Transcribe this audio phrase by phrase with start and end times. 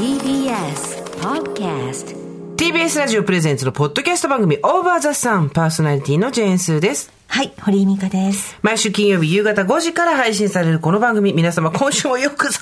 [0.00, 2.16] TBS Podcast
[2.56, 7.12] TBS ラジオプレゼンツのポッドキャスト番組オーバーザさんパーソナリティのジェーンスーです。
[7.26, 8.58] はい、堀井美香です。
[8.62, 12.60] 毎週金曜日夕方5時から配信されるこの番組、皆様今週もよくぞ、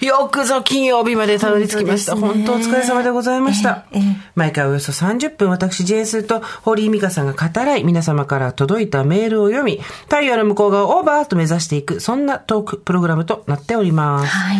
[0.00, 2.16] よくぞ金曜日までたどり着きました。
[2.16, 3.84] 本本当ね疲れ様でございました。
[3.92, 14.26] ええええ毎回およそ30分、私、ジェーンスーと堀井美香さんが語らい、皆様から届いたメールを読み、太陽の向こう側をオーバーと目指していく、そんなトークプログラムとなっております。
[14.26, 14.56] はい。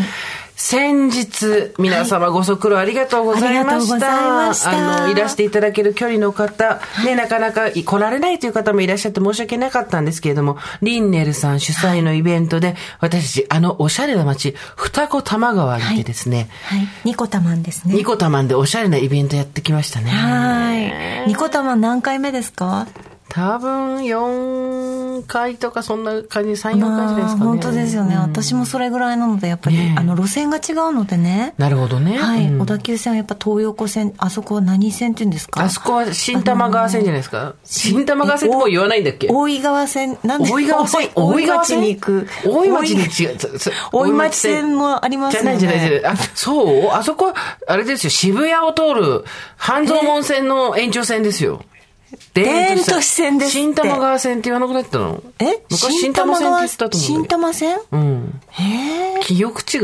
[0.60, 4.48] 先日、皆様ご足労ありがとうございました。
[4.72, 16.88] あの、いらしていただける距離の方、 ね、なかなか来られないという方もいらっしゃって申し訳なかったんですけれども、リンネルさん主催のイベントで、私たち、あのおしゃれな街、二子玉川にてですね、はい。
[17.04, 17.94] ニコタマンですね。
[17.94, 20.10] ニコタマンでおしゃれなイベントやってきましたね。
[20.10, 21.28] はい。
[21.28, 22.88] ニコタマン何回目ですか？
[23.30, 27.38] 多分、4回とかそんな感じ、3、4回じゃないまあ、ですかね。
[27.46, 31.54] 本当ですよね、うん私もそれぐらいなので、やっぱり、ねえあの、路線が違うのでね。
[31.58, 32.16] なるほどね。
[32.18, 35.62] はい、うん小田急線はやっぱ東横線、あそこは何線って言うんですか？
[35.62, 37.54] あそこは新玉川線じゃないですか？
[37.64, 39.28] 新玉川線ってもう言わないんだっけ？
[39.30, 41.10] 大井川線、なんで大井川線？
[41.16, 42.28] 大井町に行く。
[42.46, 43.36] 大井町に違う。
[43.92, 45.56] 大井町線もありますよね。
[45.58, 46.12] じゃないじゃないじゃない。
[46.14, 46.88] あ、そう？
[46.92, 47.32] あそこ、
[47.66, 49.24] あれですよ、渋谷を通る
[49.56, 51.62] 半蔵門線の延長線ですよ。
[52.34, 55.22] 田園都市線です新玉川線って言わなくなったの？
[55.40, 55.62] え？
[55.70, 57.26] 昔新玉線って言ったと思うん新。
[57.26, 57.78] 玉線？
[57.92, 58.40] うん。
[58.50, 59.20] へえ。
[59.22, 59.82] 記憶違い？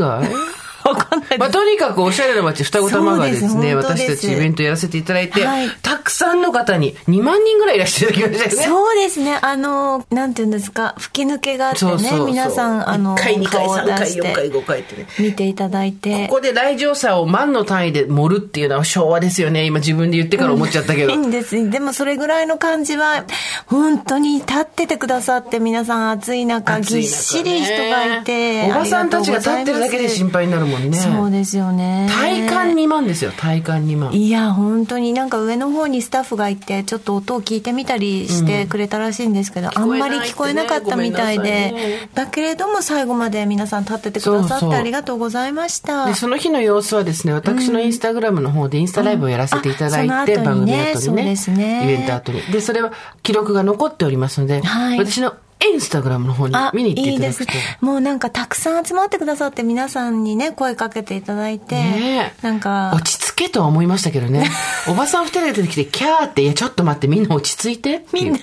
[0.85, 1.39] わかんないです。
[1.39, 8.63] まあ、とにかくおしゃれな街、双子玉川でですね、す私たちイベントやらせていただいて、はいたくさんの方に2万人ぐらいいらっしゃいただきましたよね。
[8.67, 9.39] そうですね。
[9.41, 15.07] あの、なんていうんですか、吹き抜けがあってね、そうそうそう皆さん、あの、1回、2回、顔を3回、出し4回、て、5回ってね。
[15.19, 16.27] 見ていただいて。
[16.27, 19.65] ここで来場者を万の単位で盛るっていうのは昭和ですよね。
[19.65, 21.11] 今自分で言ってから思っちゃったけど。
[21.11, 21.69] いいんです。
[21.69, 23.25] でもそれぐらいの感じは、
[23.65, 28.65] 本当に立っててくださって、皆さん暑い中、暑い中ねぎっしり人がいて。
[28.65, 30.97] おばさんたちが立ってるだけで心配になるもんね。
[30.97, 32.07] そうですよね。
[32.11, 34.13] 体感2万ですよ、体感2万。
[34.13, 46.05] いや、本当になんか上の方にスタッフがいて、ちょっと音を聞いてみたりしてくれたらしいんですけど、あんまり聞こえなかったみたいで、てねだけれども最後まで皆さん立っててくださってありがとうございました。
[46.05, 52.41] で、その日の様子はですね、私のインスタグラムの方でインスタライブをやらせていただいて、うんあその後番組後にね、ねイベント後に。
[52.51, 52.91] で、それは
[53.23, 55.33] 記録が残っておりますので、はい私の
[55.65, 57.85] インスタグラムの方にあ、見に行っていいいですただくと。。
[57.85, 64.49] もうなんかたくさん集まってくださって皆さんにね、声かけていただいて、ねえなんか、落ち着けとは思いましたけどね。
[64.87, 68.05] おばさん二人が出てきて、キャーって、いや、ちょっと待って、みんな落ち着いて。
[68.13, 68.39] みんな、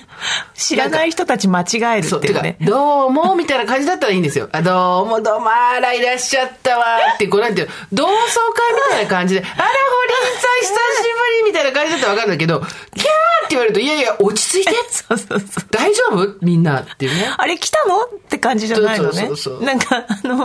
[0.55, 1.65] 知らない人たち間違
[1.97, 2.55] えるっていうね。
[2.59, 4.49] てか、どうも、みたいな感じだったらいいんですよ。
[4.51, 8.21] あ、どうも、どうも、あら、いらっしゃったわ、って、こう、なんていうの同窓会
[8.73, 9.65] みたいな感じで、あら、堀井
[10.41, 12.69] さん、久しぶり、みたいな感じだったらわかるんだけど、キャーっ
[12.99, 13.05] て
[13.49, 15.65] 言われると、いやいや、落ち着いて そうそうそう。
[15.71, 16.35] 大丈夫？
[16.41, 17.33] みんな、っていうね。
[17.37, 18.01] あれ来たの？
[18.03, 19.21] って感じじゃないのね。
[19.27, 20.43] そうそうそうなんか、あの、いや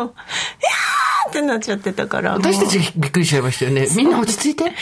[1.27, 2.33] ーってなっちゃってたから。
[2.33, 3.87] 私たちびっくりしちゃいましたよね。
[3.97, 4.73] みんな落ち着いて。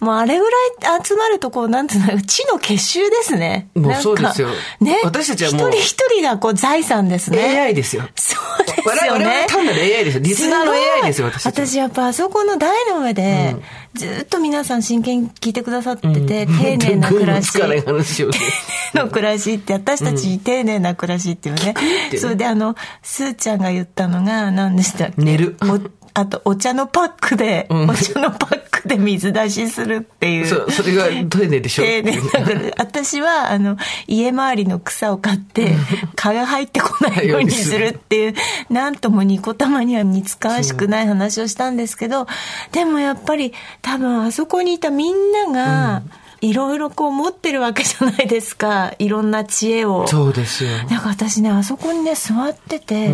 [0.00, 3.68] う、もうあれぐらい集まるとこう、なんつうの、地の結集ですね。
[3.74, 4.48] もうなんかそうですよ
[4.80, 5.00] ね。
[5.04, 7.58] 私たちはもう一人一人がこう財産ですね。
[7.60, 8.08] AI ですよ。
[8.14, 9.46] そうですよ我々我々ね。
[9.48, 10.22] 単なる AI ですよ。
[10.22, 11.66] リスナーの AI ですよ、私たちは。
[11.66, 13.56] 私やっぱあそこの台の上で、
[13.94, 17.50] ずっと皆さん真剣に聞いてくださってて、丁寧な暮らし。
[17.50, 21.74] つかな暮らしって、私たち丁寧な暮らしっていうね。
[22.18, 25.22] それであの、すーちゃんが言ったのが何でしたっけ？
[25.22, 25.80] 寝るお
[26.18, 30.46] あと、お茶のパックで、うんお茶のパックで水出しするっていう。
[30.46, 31.82] そう、それが丁寧でしょ？
[31.82, 33.76] 丁寧な暮らし私は、あの、
[34.06, 35.74] 家周りの草を買って、
[36.14, 38.34] 蚊が入ってこないようにするっていう、
[38.70, 42.26] なんともニコ玉には似つかわしくない話をしたんですけど、
[42.72, 46.02] でもやっぱり、多分あそこにいたみんなが、
[46.40, 48.94] いろいろこう持ってるわけじゃないですか。
[48.98, 50.06] いろんな知恵を。
[50.06, 50.70] そうですよ。
[50.88, 53.10] だから私ね、あそこにね、座ってて、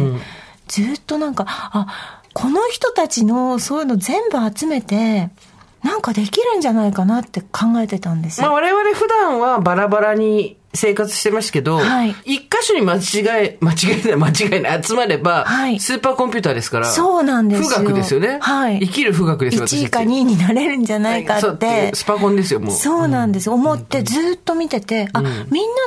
[0.69, 5.31] ずっとなんか、あ、この人たちのそういうの全部集めて、
[5.83, 8.47] なんかできるんじゃないかなって考えてたんですよ。
[8.47, 13.01] まあ我々普段はバラバラに生活してますけど、はい一箇所に間違
[13.45, 17.79] え、 間違えない、間違いない、集まれば、はいスーパーコンピューターですから、そうなんですよ。
[17.79, 18.39] 富岳ですよね。
[18.41, 18.81] はい。
[18.81, 21.91] 生きる富岳ですよ、1位か私たち2位になれるんじゃないかそうって。
[21.95, 22.75] スパコンですよ、もう。
[22.75, 23.51] そうなんです。
[23.51, 25.39] 思ってずっと見てて、あ、みんな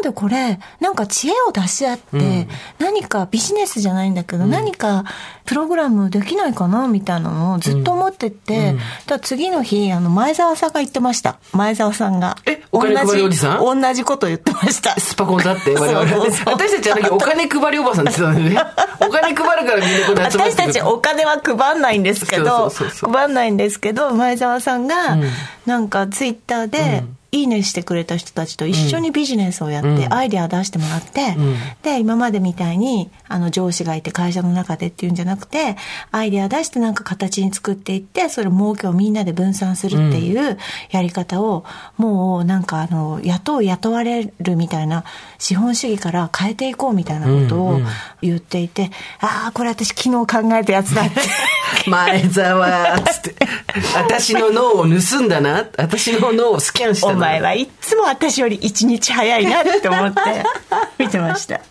[0.04, 2.48] でこれ、なんか知恵を出し合って、
[2.80, 5.06] 何かビジネスじゃないんだけど、何か
[5.46, 8.82] プログラムできないかなみたいなのをずっと思ってて、だか
[9.16, 11.38] ら次の日、あの、前澤さんが言ってました。
[11.54, 12.36] 前澤さんが。
[12.46, 13.60] えお金配りおじさん？
[13.60, 15.00] 同じ同じこと言ってました。
[15.00, 16.10] スパコンだって、我々。
[16.10, 18.62] そうそうそう私たちあの時お金配りおばさんって言ってたんでね。
[19.08, 25.18] お金配るからみんなここで集まって私たちお金は配んないんですけど、そうそうそうそう配んないんですけど、前澤さんが、
[25.66, 27.04] なんかツイッターで、
[27.36, 31.36] いいねしてくれた人たちと一緒にビジネスをやって、アイデア出してもらって、
[31.84, 35.76] で、今までみたいに、あの、上司がいて会社の中でっていうんじゃなくて、
[36.12, 40.58] アイデア出してなんか形に作っていって、それ儲けをみんなで分散するっていう
[40.92, 41.66] やり方を、
[41.98, 45.04] もうなんかあの、雇う雇われるみたいな
[45.38, 47.80] 資本主義から変えていこうみたいなことを
[48.22, 51.20] 言っていて、ああ、これ私昨日考えたやつだって。
[51.90, 53.36] 前澤つって。
[53.96, 55.66] 私の脳を盗んだな。
[55.78, 57.14] 私の脳をスキャンしたな。
[57.14, 60.20] お前はいっつも私より一日早いなって思って
[60.98, 61.62] 見てました。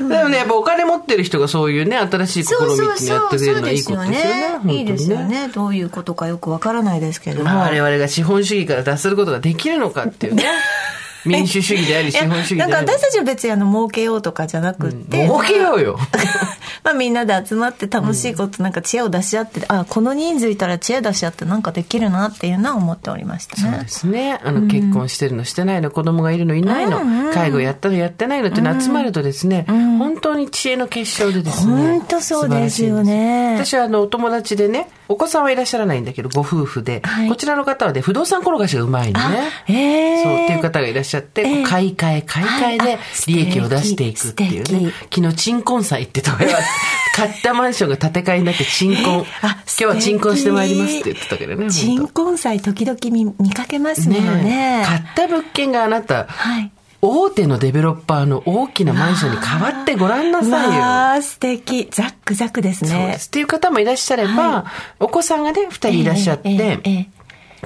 [0.00, 2.56] でもねやっぱお金持ってる人がそういうね新しい試み
[2.92, 5.48] ってやってくれるのはいいことですよね本当にいいですよね。
[5.54, 7.50] どういうことかよくわからないですけれども。
[7.50, 10.44] まあ我々が資本主義から脱することができるのかっていうね
[11.26, 12.72] 民主主義であり資本主義であり。
[12.72, 15.98] なんか私たちは別にあの儲けようとかじゃなくって、儲けようよ。
[16.84, 23.70] まあみんなで集まって楽しいことなんか知恵を出し合って、あこの人数いたら知恵出し合ってなんかできるなっていうのは思っておりましたね。
[23.70, 23.88] そうで。
[23.88, 24.40] すね。
[24.44, 27.00] あの、結婚してるのしてないの、子供がいるのいないの、
[27.32, 31.72] 介護やったのやってないのっての集まるとですね、本当に知恵の結晶でですね。
[31.74, 33.56] 本当そうですよね。
[33.56, 39.50] 私はあの、お友達でね、お子さんはいらっしゃらないんだけど、ご夫婦で、はいこちらの方はね、不動産転がしがうまいのね。
[39.68, 44.92] ええそう、っていう方がいらっしゃって、こう買い替え、買い替えで利益を出していくっていうね。
[45.14, 46.58] 昨日、鎮魂祭ってとこや
[47.14, 49.04] 買ったマンションが建て替えになって鎮魂。
[49.08, 51.70] 今あ日は鎮魂してまいりますって言ってたけどね。
[51.70, 54.82] 鎮魂祭時々見見かけますものね。
[54.86, 56.70] 買った物件があなた、はい。
[57.00, 60.80] 大手のデベロッパーの大きなマンションに変わってごらんなさいよ。
[60.80, 61.88] わあ素敵。
[61.90, 63.18] ザックザクですねそうで。
[63.18, 63.28] す。
[63.28, 64.64] っていう方もいらっしゃれば、
[64.98, 67.17] お子さんがね、二人いらっしゃって、ええええええ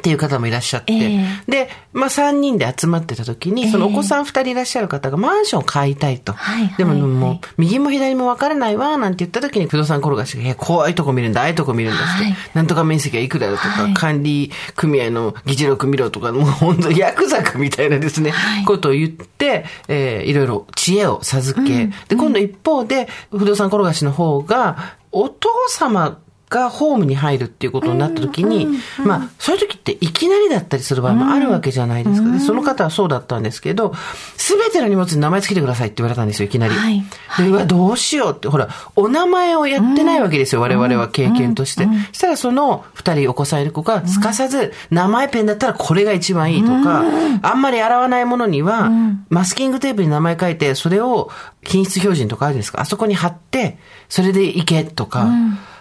[0.03, 6.33] っていう方もいらっしゃって、えで、まあ3人で集まってた時に、そのお子さん2人いらっしゃる方がマンションを買いたいと。
[6.33, 12.37] はいはいでももう、右も左も分からないわ、なんて言った時に不動産転がしが、いや、怖いとこ見るんだ、ああいうとこ見るんだって、はい。
[12.55, 13.95] なんとか面積はいくらだとか、はい。
[13.95, 18.65] 管理組合の議事録見ろとか、もう本当ヤクザかみたいなですね、はい。
[18.65, 26.19] ことを言って、えーいろいろ知恵を授け、で、今度一方で、不動産転がしの方が、お父様
[26.53, 28.69] がホームに入るっていうことになった時に、
[29.05, 32.31] まあ、そういう時っていきなりだったりする場合もあるわけじゃないですか。
[32.31, 33.95] で、その方はそうだったんですけど、
[34.37, 36.75] すべての荷物に名前つけてくださいって言われたんですよ、いきなり。
[36.75, 37.03] はい。
[37.39, 41.89] で、うわ、どうしようって、ほら、お名前をやってないわけですよ、我々は経験として。
[42.13, 47.03] そしたらその二人お子さんいる子が、すかさず、名前ペンだったらこれが一番いいとか、
[47.43, 48.91] あんまり洗わないものには、
[49.31, 51.31] マスキングテープに名前書いて、それを
[51.65, 52.81] 品質標準とかあるんですか。
[52.81, 53.79] あそこに貼って、
[54.09, 55.29] それでいけとか、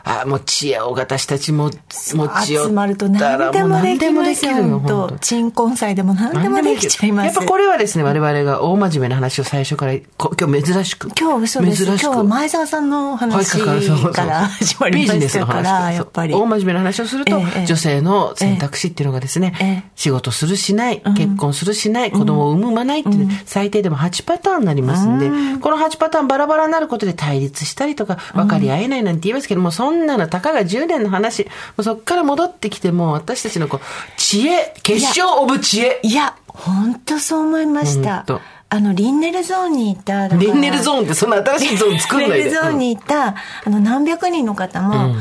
[0.03, 1.69] あ、もう知恵を私たちも
[2.13, 3.99] 持ち寄集まると何でもできますよ。
[3.99, 7.25] 何でもできるよ、本鎮魂祭でも何でもできちゃいます。
[7.27, 11.09] やっぱこれはですね、我々が大真面目な話を最初から、こ今日珍しく。
[11.19, 11.83] 今日嘘です。
[11.83, 12.11] 今珍しく。
[12.11, 16.33] 日は前澤さんの話から始まりましたから、やっぱり。
[16.33, 19.91] 大真面目な話をすると、ええ女性の選択肢っていうのがですね、ええ。
[19.95, 33.85] 仕事するしない、結婚するしない、子供を産む産まないっていうね、最低でも8パターンになりますんで、この8パターンバラバラになることで対立したりとか、分かり合えないなんて言いますけども、そんなのたかが10年の話、もうそっから戻ってきても、私たちのこう、
[34.17, 35.99] 知恵、結晶オブ知恵。
[36.03, 38.25] いや、本当そう思いました。
[38.73, 42.35] あの、リンネルゾーンにいた、リンネルゾーンってそんな新しいゾーン作んないで。
[42.35, 45.15] リンネルゾーンにいた、あの、何百人の方も、も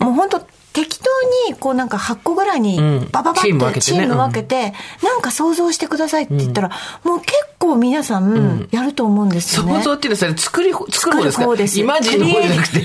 [0.00, 0.40] う、もう本当
[0.72, 1.04] 適当
[1.48, 3.78] に、こうなんか8個ぐらいにうん、バババチーム分けてね。
[3.78, 6.70] ってチーム分けて、なんか想像してくださいって言ったら、
[7.04, 9.74] もう結構皆さん、やると思うんですよね。
[9.76, 11.82] 想像っていうのはそれ作り、作る方ですか？
[11.82, 12.82] イマジンの方じゃなくて。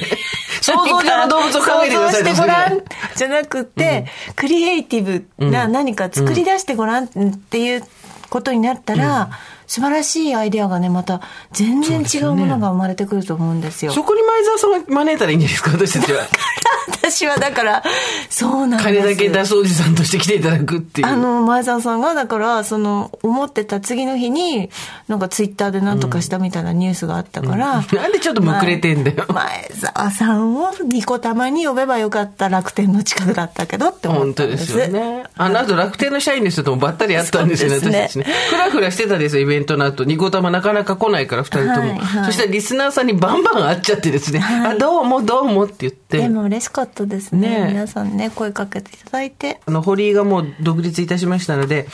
[0.61, 2.79] 想像上の動物を考えてください想像してごらん。
[2.79, 2.85] と
[3.15, 4.05] じゃなくて、
[4.35, 7.07] クリエイティブな何か作り出してごらんっ
[7.49, 7.83] ていう
[8.29, 9.31] ことになったら、
[9.67, 11.21] 素晴らしいアイデアがね、また
[11.51, 13.91] 全然違うものが生まれてくると思うんですよ。
[13.91, 16.27] そこに前澤さんが招いたらいいんじゃないですか、私たちは。
[17.11, 17.83] 私はだから、
[18.29, 21.07] そうなんです金だけ出すおじさんとして来ていただくっていう。
[21.07, 24.69] あの、前澤さんが、だから、その、思ってた次の日に、
[25.07, 27.83] なんかツイッターで何とかしたみたいなニュースがあったから。
[27.91, 29.25] なんでちょっとむくれてんだよ。
[29.27, 34.71] 前澤さんをニコ玉に呼べばよかった楽天の近くだったけどって思本当でったんです。
[34.71, 35.23] すよね。
[35.35, 38.33] あの後楽天の社員の人ともばったり会ったんですよね、そうですね私たちね。
[38.49, 40.05] ふらふらしてたんですよ、イベントの後。
[40.05, 41.71] ニコ玉なかなか来ないから、二人とも。
[41.73, 44.41] はいはいそしたらリスナーさんにバンバン会っちゃってですね。
[44.41, 46.19] あ、どうもどうもって言って。
[46.19, 47.49] でも嬉しかったですね。
[47.49, 49.59] ねえ皆さんね、声かけていただいて。
[49.65, 51.87] あの、堀井がもう独立いたしましたので、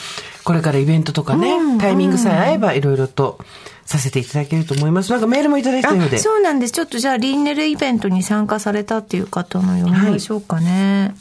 [0.44, 3.40] これからイベントとかね、タイミングさえ合えばいろいろと
[3.86, 5.12] させていただけると思います。
[5.12, 6.18] なんかメールもいただいたようで。
[6.18, 6.74] あそうなんです。
[6.74, 11.16] ちょっとじゃあ、リンネルイベントに参加されたっていう方の読みましょうかね。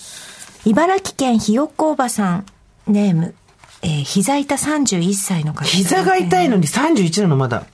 [0.64, 2.46] 茨城県ひよっこおばさん、
[2.88, 3.34] ネーム、
[3.82, 5.64] えー膝痛31歳の方。
[5.64, 7.66] 膝が痛いのに31なのまだ。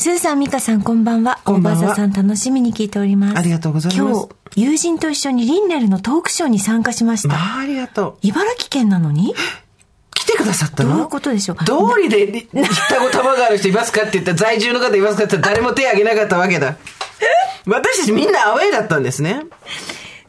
[0.00, 1.40] スーさん、ミカさん、こんばんは。
[1.44, 3.36] こんばんはさん、楽しみに聞いております。
[3.38, 7.34] ありがとうございます今日、友人と一緒にリンネルのトークショーに参加しました。
[7.34, 8.18] まあ、ありがとう。
[8.22, 9.34] 茨城県なのに？
[10.14, 10.90] 来てくださったの？
[10.90, 11.64] どういうことでしょう？
[11.64, 16.76] 道理で、双子玉がある人いますかって言ったら、在住の方いますかって言ったら、誰も手挙げなかったわけだ。
[17.66, 19.42] 私たちみんなアウェイだったんですね。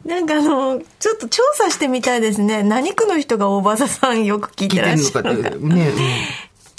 [0.04, 2.64] なんかあの、ちょっと調査してみたいですね。
[2.64, 5.50] 何区の人が大場さんよく聞いてらっしゃるのか。
[5.52, 5.92] ね、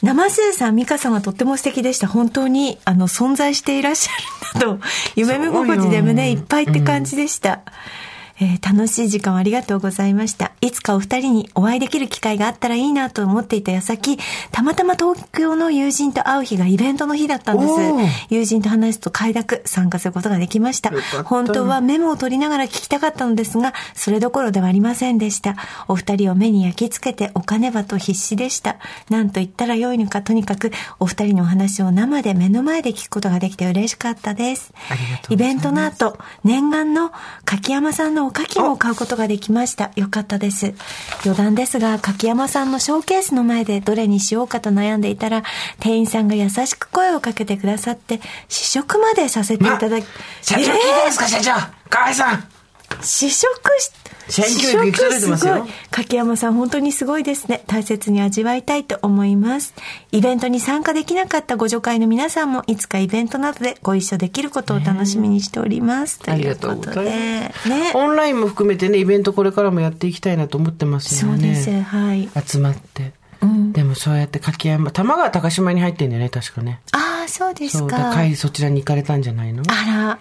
[0.03, 2.07] 生瀬さん、美香さんはとっても素敵でした。
[2.07, 7.61] 本当に、あの、存在していらっしゃるんだと、夢見心地で胸いっぱいって感じでした。
[8.41, 10.53] えー、楽しい時間をありがとうございました。
[10.63, 14.19] いつかお二人にお会いできる機会があったらいいなと思っていた矢先、
[14.51, 17.73] たまたま東京の友人と会う日がイベントの日だったんです。
[18.31, 20.91] 友人と話すと快諾、参加することができました。
[21.25, 25.57] 本当はメモを取りながら聞きたかったのですが、それどころではありませんでした。
[25.89, 28.77] お二人を目に焼き付けてお金場と必死でした。
[29.11, 34.73] なんと言ったらよいのか、とにかくお二人のお話を生で目の前で聞くことができて嬉しかったです。
[35.29, 37.13] イベントの後、念願の
[37.45, 39.91] 柿山さんのおかきも買うことができました。
[39.97, 40.75] よかったです。
[41.25, 45.43] 余談ですが、柿山さんのショーケースの前でどれにしようかと悩んでいたら、
[45.81, 50.11] 店員さんが優しく声をかけてくださって、試食までさせていただき、ま、
[50.43, 51.55] 社長聞いてますか、社長
[51.89, 52.60] 河合さん
[53.03, 53.91] 試食し、
[54.29, 55.67] 選挙行くれてますよ。
[55.91, 57.65] 柿山さん本当にすごいですね。
[57.67, 59.75] 大切に味わいたいと思います。
[60.13, 66.21] イベントに参加できなかったご助会の皆さんもいつかイベントなどでご一緒できることを楽しみにしております。
[66.27, 67.69] ありがとうございます。
[67.69, 71.57] ね、オンラインも含めてね、イベントこれからもやっていきたいなと思ってますよね。
[71.57, 72.29] そうです、はい。
[72.47, 73.13] 集まって。
[73.43, 76.81] うん、でもそうやって柿山、玉川高島に入ってんだよね、確かね。
[76.93, 78.13] ああ、そうですか。
[78.13, 79.63] そう、そちらに行かれたんじゃないの？
[79.67, 80.19] あら、あ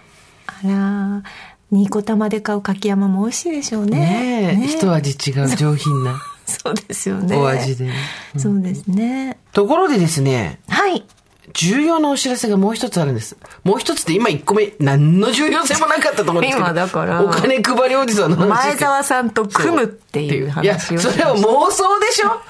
[0.64, 1.22] ら。
[1.70, 3.98] ニコ玉で買う柿山も美味しいでしょうね。
[3.98, 6.20] ねえ、ね一味違う上品な。
[6.46, 7.36] そうですよね。
[7.36, 7.90] お味で、
[8.34, 9.38] うん、そうですね。
[9.52, 10.60] ところでですね。
[10.68, 11.04] はい。
[11.52, 13.36] 重要なお知らせがもう一つあるんです。
[13.64, 16.66] もう一つって今一個目、何の重要性もなかったと思うんですけど。
[16.66, 17.22] 今だから。
[17.22, 18.48] お金配りおじさんの話。
[18.48, 20.64] 前澤さんと組むっていう話を。
[20.64, 22.40] いや、それは妄想でしょ？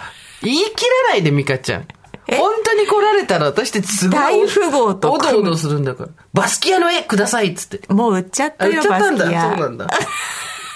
[0.42, 1.84] 言い切らないで、ミカちゃん。
[2.36, 4.20] 本当に来られたら私ってすごい。
[4.20, 5.12] 大富豪と。
[5.12, 6.08] おどおどするんだから。
[6.32, 7.92] バスキアの絵くださいっつって。
[7.92, 9.24] もう売っちゃったよ、売っちゃったんだ。
[9.24, 9.88] そうなんだ。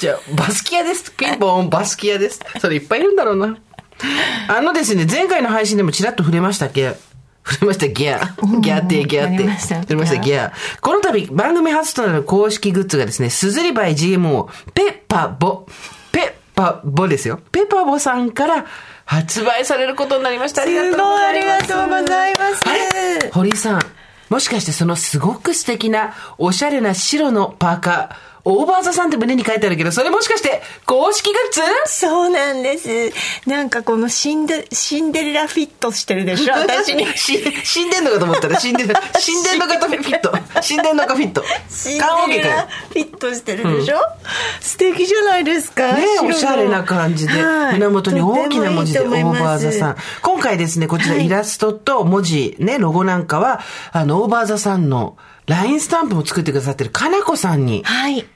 [0.00, 1.12] じゃあ、バスキアです。
[1.12, 2.40] ピンポン、バスキアです。
[2.60, 3.56] それいっぱいいるんだろうな。
[4.48, 6.96] あのですね、前回の配信でもちらっと触れましたっけ？
[7.46, 8.60] 触れました、ギャー。
[8.60, 9.60] ギャーって、ギャーって。
[9.60, 10.52] 触れました、ギャー。
[10.80, 15.66] この度、番組初となる公式グッズがですね、すずりバイ GMO、ペッパボ。
[16.10, 17.40] ペッパボですよ。
[17.52, 18.66] ペッパボさんから、
[19.04, 20.62] 発売されることになりました。
[20.62, 21.24] ありがとうございます。
[21.24, 23.30] ありがとうございます。
[23.32, 23.80] 堀井さん、
[24.30, 31.60] もしかしてそのすごく素敵な、おしゃれな白のパーカー、オーバーザさんって胸に書いてあるけど、それもしかして公式グッズ？
[31.86, 32.88] そうなんです。
[33.48, 37.06] なんかこのシンデシンデレラフィットしてるでしょ、 私に。
[37.16, 40.32] 死んでんのかと思ったら、死んでる、 死んでんのかとフィット。
[40.60, 41.42] 死んでんのかフィット。
[41.70, 41.98] シン
[42.28, 44.02] デレラフィットしてるでしょ、うん、
[44.60, 45.92] 素敵じゃないですか？
[45.94, 47.32] ねおしゃれな感じで、
[47.72, 49.96] 胸元に大きな文字でオーバーザさん。
[50.20, 53.60] 今回ですね、こちらイラストと文字、ね、ロゴなんかは、
[53.92, 58.26] あの、オーバーザさんの、ラインスタンプも作ってくださってるかなこさんに、はい。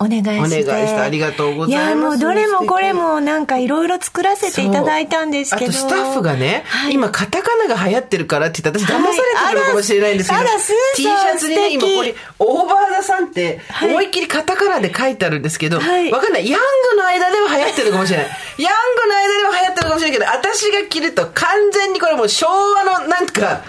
[0.00, 0.36] お願いして。
[0.36, 1.88] お願いしてありがとうございます。
[1.88, 5.70] いや、もうどれもこれもなんかいろいろ作らせていただいたんですけど。
[5.70, 10.48] あとスタッフがね、はい、今カタカナが流行ってるからって言ったら私騙されてるのかもしれないんですけど、はい、
[10.94, 16.48] T シャツにね、今これ、オーバーザさんって思いっきりカタカナで書いてあるんですけど、はい、わかんない。
[16.48, 16.60] ヤン
[16.92, 18.26] グの間では流行ってるかもしれない。
[18.58, 23.62] ヤングの間では流行ってるかもしれないけど、私が着ると完全にこれもう昭和のなんか、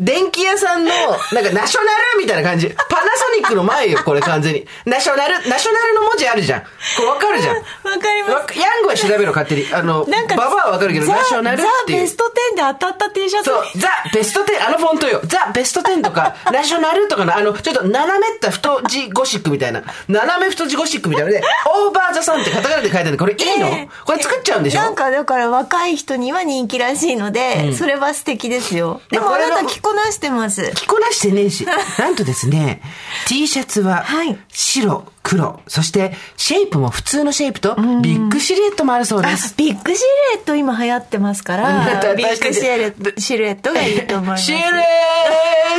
[0.00, 0.90] 電気屋さんの、
[1.32, 2.68] なんかナショナルみたいな感じ。
[2.68, 4.66] パナソニックの前よ、これ完全に。
[4.84, 6.60] ナショナル、ナショナルの文字あるじゃん。
[6.62, 6.66] こ
[7.02, 7.56] れわかるじゃん。
[7.56, 8.58] わかります。
[8.58, 9.66] ヤングは調べろ、勝手に。
[9.72, 11.98] あの、なんか、ババアはわかるけど、ナショナルっていう。
[11.98, 13.50] ザ・ベスト10で当たった T シャツ。
[13.50, 15.20] そう、ザ・ベスト10、あのフォントよ。
[15.24, 19.82] ザ・ベスト10とか、 ナショナルとかの、あの、ちょっと斜めった太字ゴシックみたいな。
[20.08, 21.44] 斜め太字ゴシックみたいなので、
[21.86, 24.80] オーバーザさんってカタカナで書いてあるこれいいの、えー、これ作っちゃうんでしょ？
[24.80, 29.00] なんかだから若い人には人気らしいので、うん、それは素敵ですよ。
[29.10, 30.72] でもあなた着こなしてます。
[30.74, 31.66] 着こなしてねえし。
[31.98, 32.80] なんとですね、
[33.26, 34.04] T シャツは
[34.52, 39.54] 白、黒、そしてシェイプも普通のシェイプとビッグシルエットもあるそうです。
[39.56, 40.02] ビッグシ
[40.34, 44.44] ルエット今流行ってますから、ビッグシルエットシルエットがいいと思います。
[44.44, 44.64] シルエッ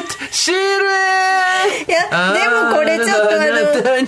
[0.01, 4.07] トシルエットいや、でもこれちょっとあの、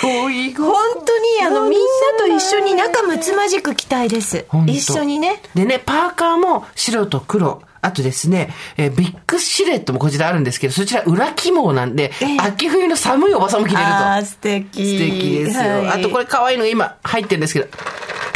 [0.00, 0.74] 恋本
[1.04, 4.46] 当にあのみんなと一緒に仲睦まじく着たいです。
[4.66, 5.42] 一緒にね。
[5.54, 7.62] でね、パーカーも白と黒。
[7.82, 13.88] あとですね、えー、ビッグシルエットもこちらあるんですけど、そちら裏起毛なんで、えー、秋冬の寒いおばさんも着れると。
[13.88, 14.68] あ素敵。
[14.68, 15.62] 素敵ですよ。
[15.62, 17.68] はい、あとこれ可愛いのが今入ってるんですけど、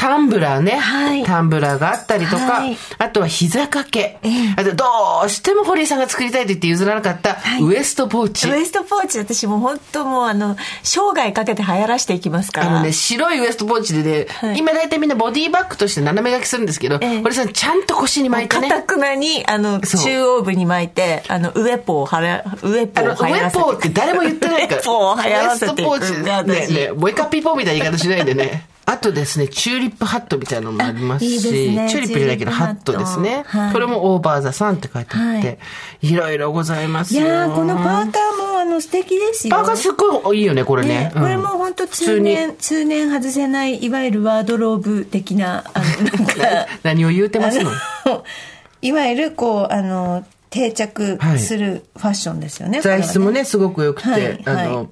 [0.04, 0.73] タンブラーね。
[0.73, 4.18] はいタンブラーがあったりとか、はいあとは膝掛け。
[4.23, 4.84] ええあとど
[5.25, 8.50] うしても堀井さんが作りたいと言って譲らなかったはいウエストポーチ。
[8.50, 18.68] ウエストポーチ私もう本当もうあの生涯かけて流行らしていきますからあのね、白いウエストポーチでね、はい今大体みんなボディバッグとして斜め書きするんですけど、ええ堀井さんちゃんと腰に巻いてね。
[18.68, 24.82] かたくなにあの中央部に巻いてあのウエポをはらウエポをらせてェポーって誰も言ってないから。
[24.82, 26.23] ウェポを流行らせていくウエストポーチ。
[26.23, 28.74] ね私ねもう一回ピーポーみたいな言い方しないでね。
[28.87, 32.97] あとですね、チューリップハットみたいなのもありますし、あいいですねチューリップじゃないけど、ハット。
[32.97, 33.45] ですね。
[33.47, 33.73] はい。
[33.73, 35.57] これもオーバーザさんって書いてあって、、は
[36.03, 36.14] い。
[36.14, 37.23] ろいろございますよ。
[37.23, 38.03] いやーこのパーカー
[38.53, 39.57] もあの素敵ですよ。
[39.57, 40.88] パーカーすっごいいいよね、これね。
[40.88, 41.12] ね。
[41.14, 41.23] うん。
[41.23, 47.71] これも本当通年通年外せないいわゆるワードローブ的なあの なんか何を言うてますの？
[48.83, 54.88] いわゆるこうあの定着するファッションですよね、これは材質もね、すごく良くて、はいあの、はい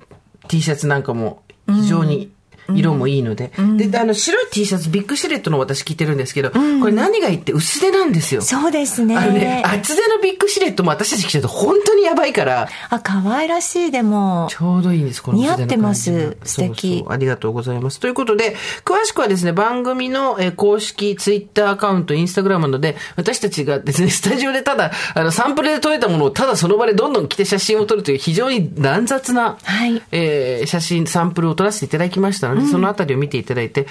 [0.48, 2.32] T シャツなんかも非常に
[2.76, 8.42] 色もいいので、で、あの、白い T シャツ、ビッグシルエットの私着てるんですけど、これ何がいいって薄手なんですよ。
[8.42, 9.16] そうですね。
[9.16, 14.48] あのね、厚手のビッグシルエットも私たち着ちゃうと本当にやばいから、あ可愛らしいでも。
[14.50, 16.36] ちょうどいいんです、この似合ってます。
[16.44, 16.88] 素敵。
[16.88, 18.00] そうそうありがとうございます。
[18.00, 30.02] ということで、詳しくはですね、番組のえー公式ツイッターアカウント、インスタグラムなどで、私たちがですね、 スタジオでただ、あの、サンプルで撮れたものをただその場でどんどん着て写真を撮るという非常に乱雑な、はい。
[30.12, 33.86] えー写真、サンプルを撮らせていただきましたので、そのあたりを見ていただいて、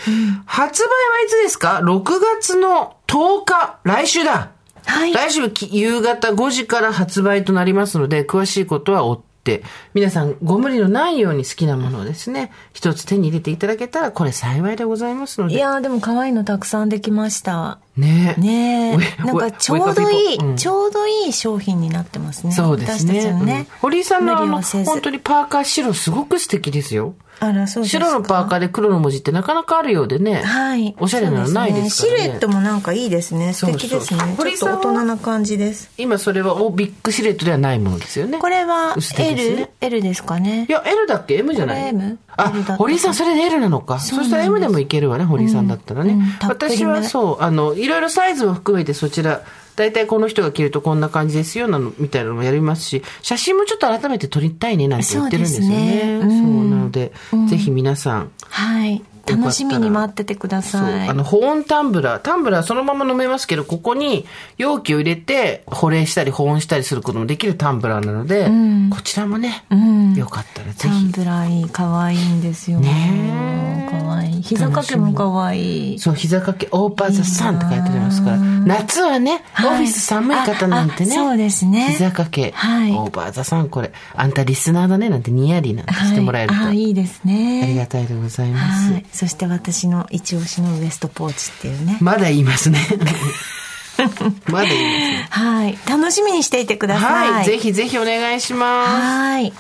[0.46, 0.92] 発売は
[1.26, 2.04] いつですか ?6
[2.40, 4.52] 月の10日、来週だ。
[4.86, 5.14] はい。
[5.14, 9.64] 来週き夕方5時から発売となりますので、詳しいことは追って、
[9.94, 15.56] 皆さんご無理のないように好きなものをですね、一つ手に入れていただけたら、これ幸いでございますので。
[15.56, 17.80] いやーでも可愛いのたくさんできました。
[17.98, 18.36] ね。
[18.38, 22.54] ねウェえ なんかちょうどいい、ちょうどいい商品になってますね。
[22.54, 23.34] そうですね。
[23.34, 23.80] ね、うん。
[23.82, 27.16] 堀井さんのあの、本当にパーカー白すごく素敵ですよ。
[27.44, 30.44] あらそう白のパーカーで黒の文字ってなかなかあるようでね。
[30.44, 30.96] はい。
[31.00, 32.20] おしゃれなのないですからね。
[32.20, 33.54] シルエットもなんかいいですね。
[33.54, 34.20] 素敵ですね。
[34.20, 35.90] そうそう堀井ちょっさんはと大人な感じです。
[35.98, 38.38] 今それはおビッグシルエットではないものですよね。
[38.38, 40.72] これは薄手です L?、ね L ですかねい。
[40.72, 41.92] や、L だっけ ?M じゃない？
[41.92, 42.20] これ M？
[42.38, 44.00] あ堀井さん、それで L なのか。
[44.00, 46.14] そしたら M でもいけるわね、堀井さんだったらね。
[46.14, 49.42] うんたっぷり私めはそう、あの、いろいろサイズを含めてそちら、
[49.82, 56.20] 大体この人が着るとこんな感じですよ、なの、みたいなのもやりますし、写真もちょっと改めて撮りたいね、なんて言ってるんですよね。
[56.20, 57.12] そうねそううんなので、
[57.50, 59.02] ぜひ皆さん、はい。
[59.38, 61.10] 楽しみに待っててくだそう、さい。
[61.10, 62.20] あの、保温タンブラー。
[62.20, 64.26] タンブラーそのまま飲めますけど、ここに
[64.58, 71.06] 容器を入れて保冷したり保温したりすることもできるタンブラーなので、んこちらもね、うんよかったらぜタンひ。
[71.14, 72.80] ブラーいい、可愛いんですよ。
[72.80, 74.42] ねえ可愛い。
[74.42, 76.00] 膝掛けも可愛い。
[76.00, 78.38] そう、膝掛け、オーバーザサンって書いてありますから。
[78.38, 81.16] 夏はね、オはいフィス寒い方なんてね。
[81.16, 83.92] そうですね膝掛け、はいオーバーザサン、これ。
[84.16, 86.56] あんたリスナーだね、なんてニヤリなんてしてもらえると。
[86.56, 87.62] はい、あいいですね。
[87.64, 89.21] ありがたいでございます。
[89.22, 89.28] はい。
[89.28, 91.98] そして私の一押しのウエストポーチっていうね。
[92.02, 92.80] まだ言いますね。
[94.48, 95.28] まだ言いますね。
[95.30, 95.78] はい。
[95.88, 97.32] 楽しみにしていてください。
[97.32, 98.92] はい、ぜひぜひお願いします。
[98.92, 99.54] はい。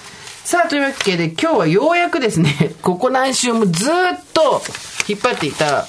[0.43, 3.93] さあ、というわけで今日はようやくですね、ここ何週もずっ
[4.33, 4.61] と
[5.07, 5.85] 引っ張っていた、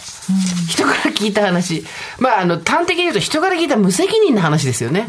[0.69, 1.85] 人から聞いた話。
[2.19, 5.07] まあ、あの、端的に言うと人から聞いた無責任な話ですよね。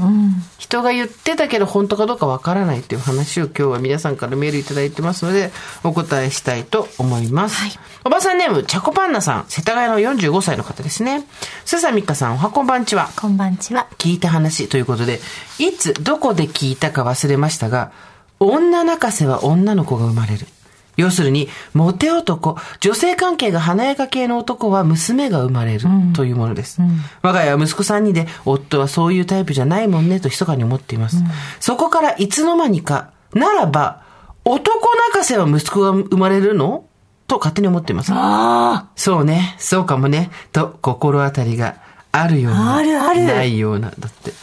[0.57, 5.51] 人が言ってたけど本当かどうかわからないっていう話を今日は皆さんからメールいただいてますので、
[5.83, 7.55] お答えしたいと思います。
[7.55, 7.71] はい
[8.05, 11.25] おばさんネーム、チャコパンナさん、世田谷の45歳の方ですね。
[11.63, 13.09] スーさん、みっかさん、おはこんばんちは。
[13.15, 13.87] こんばんちは。
[13.97, 15.21] 聞いた話ということで、
[15.57, 17.93] いつどこで聞いたか忘れましたが、
[18.41, 20.47] 女泣かせは女の子が生まれる。
[20.95, 26.81] 要するに、モテ男、女性関係が華やか系の男は娘が生まれるというものです。
[27.21, 31.17] 我が家は息子3人で、夫はそういうタイプじゃないもんねと密かに思っています。
[31.59, 34.03] そこからいつの間にか、ならば、
[34.45, 36.85] 男泣かせは息子が生まれるの？
[37.25, 38.11] と勝手に思っています。
[38.13, 41.77] あそうね、そうかもね、と心当たりが
[42.11, 43.23] あるような、あるある。
[43.23, 44.33] ないような、だって。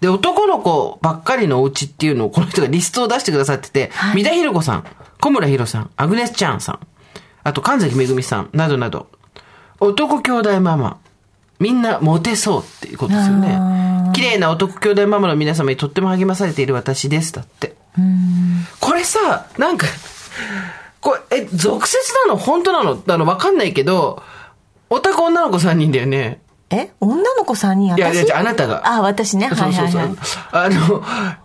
[0.00, 4.84] で、男の子ばっかりのお家っていうのをこの人がリストを出してくださってて、三田寛子さん、
[5.22, 6.80] 小村博さん、アグネス・チャンさん、
[7.44, 9.08] あと神崎めぐみさん、などなど、
[9.78, 10.98] 男兄弟ママ、
[11.60, 13.56] みんなモテそうっていうことですよね。
[14.14, 17.76] 綺麗な男兄弟ママの皆様にとっても励まされている私です、だって。
[18.80, 19.86] これさ、なんか、
[21.00, 22.36] これ、え、俗説なの？
[22.36, 23.00] 本当なの？
[23.06, 24.20] あの、わかんないけど、
[24.90, 26.40] オタク女の子3人だよね。
[26.70, 26.90] え？
[26.98, 28.82] 女の子3人私いやいやああなたが。
[28.84, 29.46] あ、私ね。
[29.46, 30.16] はいはいはい。
[30.50, 31.00] あの、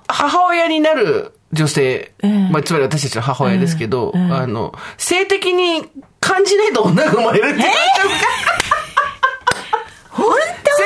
[0.08, 5.88] 母親になる女性、ええまあ、つまり私たちの母親ですけど、ええあの、性的に
[6.20, 8.10] 感じないと女が生まれるって言われちゃう
[10.12, 10.84] 本性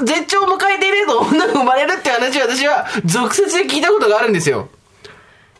[0.00, 4.68] 的に絶頂を迎えていると女が生まれるって話を私は俗説で聞いたことがあるんですよ。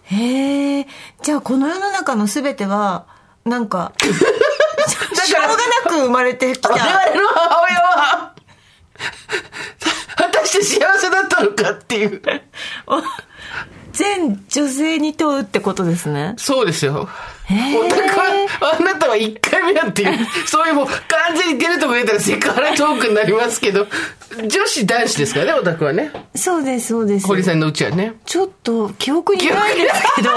[0.09, 0.87] 当へえ。
[1.23, 3.07] じゃあこの世の中のすべては、
[3.45, 5.57] なんか、 しょうがな
[5.89, 6.71] く生まれてきた。
[6.71, 8.35] 我々の母親は、
[10.17, 12.21] 果たして幸せだったのかっていう。
[14.01, 16.33] 全女性に問うってことですね。
[16.39, 17.07] そうですよ。
[17.51, 23.87] お宅は、あなたは1回目だっていう、そういうもう完全に出るとこ出たらセクハラトークになりますけど、
[24.49, 26.13] 女子男子ですからね、お宅はね。
[26.35, 27.27] そうです、そうです。
[27.27, 28.15] 堀さんのうちはね。
[28.25, 30.31] ちょっと記憶にないですけど、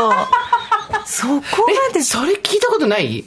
[1.05, 1.41] そこ
[1.87, 3.23] まで、それ聞いたことない？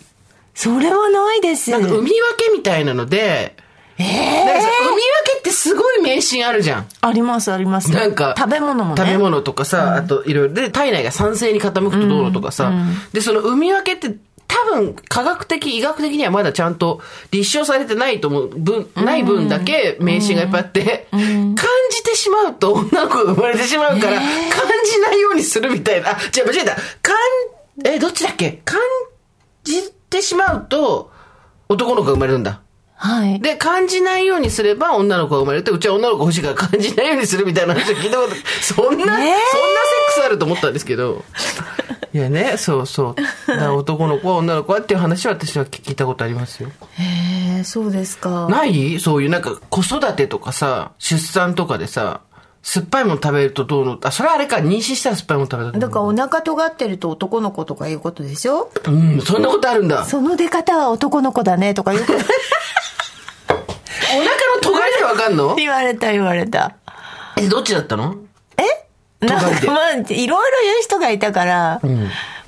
[0.55, 1.70] それはないです。
[1.70, 3.57] なんか海分けみたいなので、
[3.98, 4.98] えなんかさ海分
[5.32, 6.87] けってすごい迷信あるじゃん。
[7.00, 7.90] あります、あります。
[7.92, 9.02] なんか、食べ物もね。
[9.02, 12.72] 食べ物とかさ、あといろいろで、体内が酸性に傾くとどうのとかさ、
[13.12, 14.16] で、その海分けって
[14.48, 21.20] 多分科学的、医学的にはまだちゃんと立証されてないと思う、分、ない分だけ迷信がいっぱいあって、感
[21.90, 24.20] じてしまうと女の子が生まれてしまうから、感
[24.85, 26.11] じないようにするみたいな。
[26.11, 26.76] あ、違う、間違えた。
[27.02, 27.16] 感、
[27.85, 28.61] え、どっちだっけ？
[28.64, 28.78] 感
[29.64, 31.11] じてしまうと、
[31.68, 32.61] 男の子が生まれるんだ。
[32.96, 33.40] はい。
[33.40, 39.37] で、感じないようにすれば女の子が生まれて、うちは女の子欲しいから感じないようにするみたいな話を聞いたこと、 そんな、そんなセッ
[40.06, 41.24] クスあると思ったんですけど。
[42.14, 43.14] いやね、そうそう。
[43.76, 46.70] 男の子は女の子はっていう話は私は聞いたことありますよ。
[46.92, 48.48] へえ、そうですか。
[48.48, 48.98] ない？
[48.98, 52.22] そういうなんか子育てとかさ、出産とかでさ、
[52.62, 60.04] 酸っぱいもの食べるとどうの、あ、それはあれか、妊娠したら酸っぱいもの食べただからお腹尖ってると男の子とかいうことでしょうん、そんなことあるんだ。
[60.04, 62.24] その出方は男の子だねとかよくお腹
[64.90, 65.55] の尖りでわかんの？
[65.57, 66.77] 言われた言われた。
[67.37, 68.16] え、どっちだったの？
[68.57, 69.27] え？
[69.27, 71.81] なんかまあ、いろいろ言う人がいたから、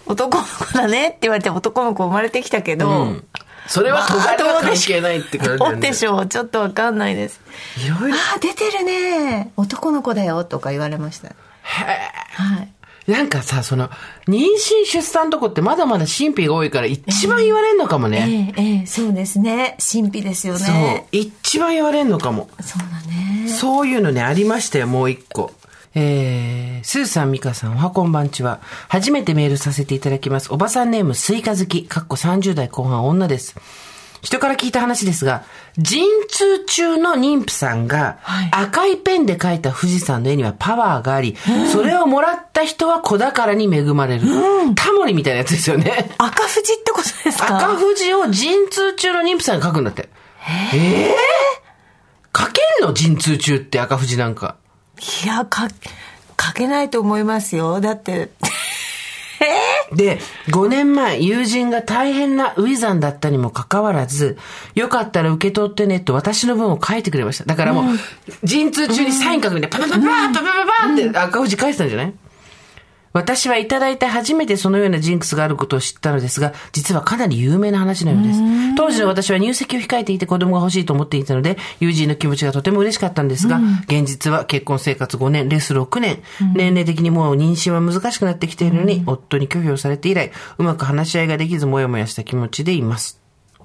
[0.06, 3.24] 男の子だねって言われて男の子生まれてきたけど、うん。
[3.66, 5.92] それは尖りは関係ないって感じねどうで。
[5.92, 7.40] しょうちょっとわかんないです。
[7.84, 8.16] いろいろ。
[8.16, 9.52] ああ、出てるね。
[9.56, 11.34] 男の子だよとか言われました。
[11.62, 12.67] はい。
[13.08, 13.88] なんかさ、その、
[14.28, 18.52] 妊娠出産とこってまだまだ神秘が多いから一番言われんのかもね。
[18.56, 19.78] ええ、ええ、そうですね。
[19.78, 21.06] 神秘ですよそうね。。
[21.10, 22.50] 一番言われんのかも。
[22.60, 23.48] そうだね。
[23.48, 25.52] そういうのね、ありましたよ、もう一個。
[25.94, 28.60] えー、スーさん、ミカさん、おはこんばんちは。
[28.88, 30.52] 初めてメールさせていただきます。
[30.52, 33.56] おばさんネーム、スイカ好き、かっこ30代後半女です。
[34.22, 35.44] 人から聞いた話ですが、
[35.76, 41.36] 陣痛中の妊婦さんがはい赤いペンで描いた富士山の絵にはパワーがあり、
[41.72, 44.26] それをもらった人は子宝に恵まれる。
[44.74, 46.10] タモリみたいなやつですよね。
[46.18, 47.56] 赤富士ってことですか？
[47.58, 50.08] 赤富士を陣痛中の妊婦さんが描くんだって。
[50.72, 52.92] ええー、描けんの？
[52.92, 54.56] 陣痛中って赤富士なんか。
[55.24, 55.68] いや、か、
[56.40, 57.80] 書けないと思いますよ。
[57.80, 58.30] だって、
[59.92, 64.36] で、5年前、友人が大変なウィザンだったにもかかわらず、
[64.74, 67.44] よかったら受け取ってねと私の分を書いてくれました。
[67.44, 67.84] だからもう、
[68.44, 72.12] 陣痛中にサイン書くんで、パパパパパパパパって赤富士書いてたんじゃない？
[73.18, 78.40] 私はいただいて初めてそのようなジンクスがあることを知ったのですが、実はかなり有名な話のようです。
[78.76, 86.22] 当時の私は入籍を控えていて子供が欲しいと思っていたので、友人の気持ちがとても嬉しかったんですが、現実は結婚生活5年、レス6年、
[86.54, 93.17] 年齢的にもう妊娠は難しくなってきているのに、夫に拒否をされて以来、うまく話し合いができず、もやもやした気持ちでいます。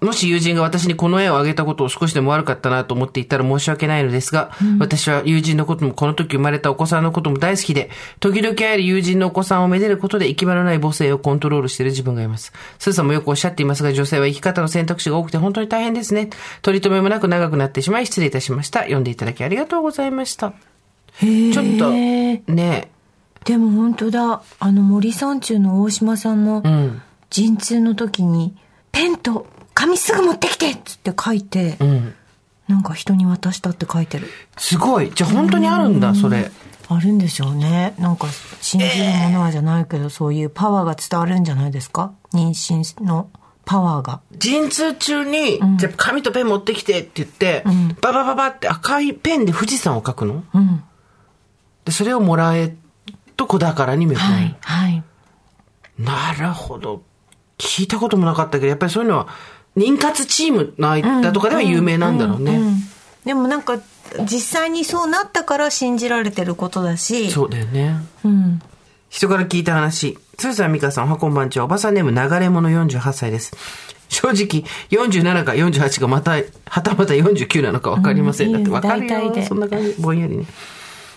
[0.03, 7.89] もし友人が私にこの絵をあげたことを少しでも悪かったなと思っていたら申し訳ないのですが、私は友人のこともこの時生まれたお子さんのことも大好きで、
[8.19, 12.53] 時々会える友人のお子さんをめでることで行き場のない母性をコントロールしている自分がいます。
[12.79, 16.29] スーさんもよくおっしゃっていますが、女性は生き方の選択肢が多くて本当に大変ですね。
[16.61, 18.81] 取り留めもなく長くなってしまい失礼いたしました。
[18.81, 20.53] 読んでいただきありがとうございました。
[21.19, 22.43] ちょっと、ね
[23.45, 24.41] でも本当だ。
[24.59, 28.55] あの森山中の大島さんも、ん陣痛の時に、
[28.91, 29.47] ペンと
[29.83, 32.15] 紙すぐ持ってきてっつって書いて、うん。
[32.69, 34.29] なんか人に渡したって書いてる。
[34.57, 35.11] すごい。
[35.13, 36.49] じゃあ本当にあるんだ、それ。
[36.87, 37.93] あるんでしょうね。
[37.99, 38.27] なんか
[38.61, 42.13] 信じるものはじゃないけど、そういうパワーが伝わるんじゃないですか？
[42.33, 43.29] 妊娠の
[43.65, 44.21] パワーが。
[44.37, 47.65] 陣痛中に、じゃあ紙とペン持ってきてって言って、
[47.99, 50.45] ババババって赤いペンで富士山を描くの？
[50.53, 50.83] うん。
[51.83, 52.73] で、それをもらえ
[53.35, 54.31] と子宝に恵まれる。
[54.31, 54.57] はい。
[54.61, 55.03] はい。
[55.99, 57.03] なるほど。
[57.57, 59.27] 聞いたこともなかったけど、やっぱりそういうのは、
[59.75, 62.55] 妊活チームの間とかでは有名なんだろうね。
[62.57, 62.93] うん
[63.25, 63.79] でもなんか、
[64.25, 67.31] 実際にそうなったから信じられてることだし。
[67.31, 67.95] そうだよね。
[68.23, 68.61] うん。
[69.09, 70.17] 人から聞いた話。
[70.37, 73.55] つーさん、みかさん、おはこんばんちは、おばさんネーム流れ者48歳です。
[74.09, 78.47] 正直、47か48かまた、はたまた49なのか分かりません。
[78.47, 79.09] うんだって分かるよ。
[79.09, 79.95] 大体でそんな感じ。
[79.99, 80.45] ぼんやりね。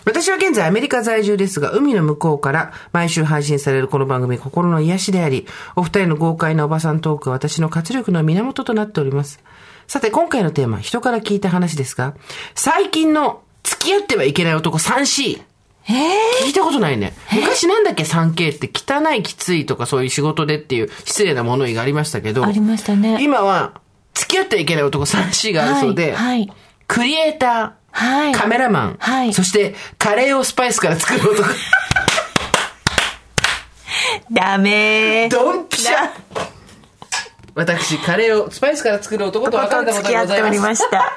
[0.07, 9.43] 私は現在アメリカ在住ですが、海の向こうから毎週配信されるこの番組、心の癒しであり、お二人の豪快なおばさんトークは私の活力の源となっております。
[9.85, 12.13] さて、今回のテーマ、人から聞いた話ですが、
[12.55, 15.41] 最近の付き合ってはいけない男 3C。
[15.89, 17.11] ええ聞いたことないね。
[17.33, 22.45] 昔なんだっけ？3K って汚いきついとかそういう仕事でっていう失礼な物言いがありましたけど。
[22.45, 23.81] ありましたね今は
[24.13, 26.53] 付き合ってはいけない男 3C があるそうで、はいはい
[26.87, 31.49] クリエイター、はいカメラマン、はいそしてカレーをスパイスから作る男。
[34.31, 35.29] ダメー。
[35.31, 36.09] ドンピシャ
[37.55, 40.83] 私、カレーをスパイスから作る男と別れたこと付き合っておりがございます。
[40.83, 41.11] ました。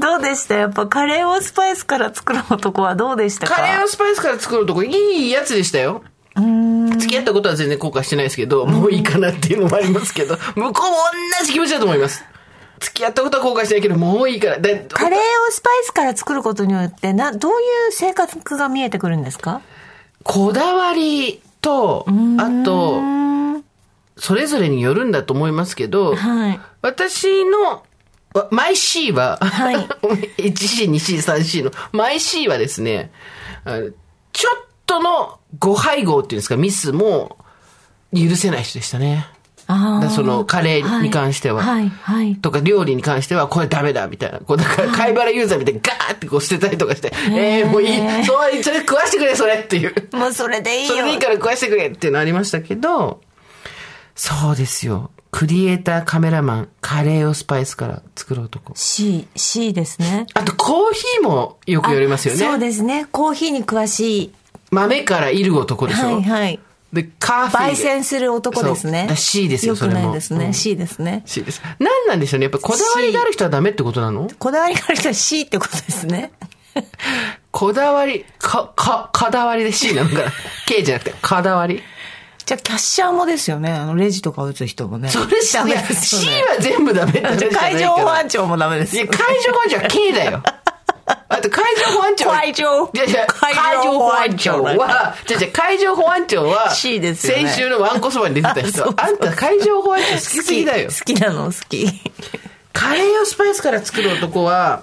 [0.00, 0.54] どうでした？
[0.56, 3.54] やっぱカレーをスパイスから作る男はどうでしたか？
[3.54, 4.88] カレーをスパイスから作る男、い
[5.28, 6.02] いやつでしたよ。
[6.34, 10.96] 付き合ったことは全然後悔してないですけど、もういいかなっていうのもありますけど、向こうも
[11.40, 12.24] 同じ気持ちだと思います。
[12.80, 14.58] 付き合ったことは後悔してないけど、もういいから。
[14.58, 19.60] でカレーをスパイスから作ることによってなどういう生活が見えてくるんですか？
[20.24, 22.06] こだわりと、
[22.38, 23.00] あと、
[24.16, 27.82] それぞれによるんだと思いますけど、はい私の、
[28.34, 29.76] わマイ C は、はい
[30.38, 33.10] 1C、 2C、3C の、マイ C はですね、
[34.32, 37.36] ちょっとの誤配合っていうんですか、ミスも
[38.14, 39.26] 許せない人でしたね。
[40.10, 41.62] そのカレーに関しては。
[41.62, 44.38] はいはいとか料理に関してはこれダメだみたいな。
[44.40, 48.24] こうだから貝原ユーザーみたいにガーってこう捨てたりとかして、えー、もういい。
[48.24, 49.94] そう、それ食わしてくれ、それっていう。
[50.16, 53.20] もうそれでいいよそれでいいから食わしてくれっていうのありましたけど、
[54.14, 55.10] そうですよ。
[55.30, 58.72] クリエイター、カメラマン、カレーをスパイスから作る男。
[58.74, 62.40] C C ですねあとコーヒーもよく言われますよね。
[62.40, 64.34] そうですねコーヒーに詳しい
[64.70, 66.06] 豆からいる男でしょ。
[66.06, 66.60] はいはい
[66.92, 67.72] で、カーフィーで。
[67.72, 69.08] 焙煎する男ですね。
[69.16, 70.12] C ですよよくないそれも。
[70.14, 70.54] ですね、うん。
[70.54, 71.22] C ですね。
[71.26, 71.62] C です。
[71.78, 72.44] 何なんでしょうね。
[72.44, 74.28] やっぱこだわりがある人はダメってことなの？
[74.38, 76.32] こだわりがある人は C ってことですね。
[77.52, 80.32] こだわり、か、か、かだわりで C なのかな
[80.66, 81.82] ?K じゃなくて、かだわり？
[82.46, 83.70] じゃあキャッシャーもですよね。
[83.70, 85.08] あのレジとか打つ人もね。
[85.08, 85.26] それ
[85.64, 90.42] メはです C は全部ダメって話じゃない海上 保安庁もダメですいや、よ海上保安庁は K だよ。
[91.06, 92.28] あと、海上保安庁。
[92.28, 92.34] は。
[92.36, 94.62] 海上いやいや、海上保安庁。
[94.62, 97.48] は、じゃじゃ海上保安庁は、C ですよね。
[97.48, 98.94] 先週のワンコそばに出てた人。
[98.96, 100.90] あんた海上保安庁好きすぎだよ。
[100.90, 101.04] 好。
[101.04, 101.86] きなの好き。
[102.72, 104.82] カレーをスパイスから作る男は、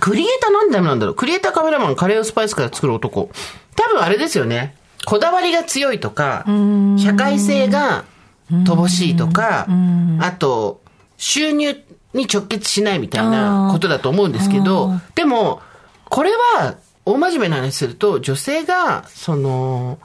[0.00, 1.14] クリエイターなんでダメなんだろう。
[1.14, 3.30] クリエイターカメラマン、カレーをスパイスから作る男。
[3.76, 4.76] 多分あれですよね。
[5.06, 6.44] こだわりが強いとか、
[6.98, 8.04] 社会性が
[8.50, 9.66] 乏しいとか、
[10.20, 10.80] あと、
[11.16, 11.76] 収入
[12.14, 15.60] に直結しないみたいなことだと思うんですけど、でも、
[16.08, 19.98] これは、大真面目な話すると、女性が、その、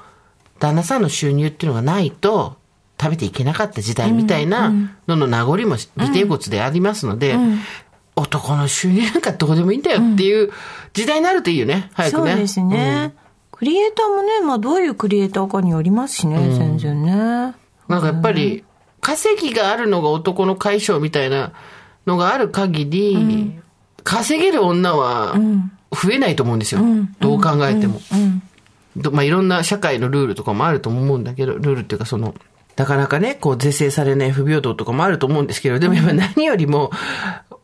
[0.60, 2.58] 旦那さんの収入っていうのがないと、
[3.02, 4.74] 食べていけなかった時代みたいな
[5.08, 5.78] のの名残も尾
[6.12, 7.38] てい骨でありますので、
[8.18, 10.52] 男の収入なんかどうでもいいんだよっていう
[10.94, 12.32] 時代になるといいよね、早くね。
[12.32, 13.14] そうですね、
[13.52, 17.56] クリエイターもね、まあどういうクリエイターかによりますしね、全然ね。
[17.88, 18.66] なんかやっぱり、
[19.00, 21.54] 稼ぎがあるのが男の解消みたいな
[22.10, 23.60] のがある限り、
[24.04, 25.36] 稼げる女は
[25.92, 26.82] 増えないと思うんですよ。
[27.20, 28.02] どう考えても。
[28.98, 32.34] どまあいろんな社会のルールとかもあると思うんだけど、ルールっていうかその、
[32.76, 36.92] なかなかね、こう是正されない不平等とかもあると思うんですけど、でもやっぱ何よりも、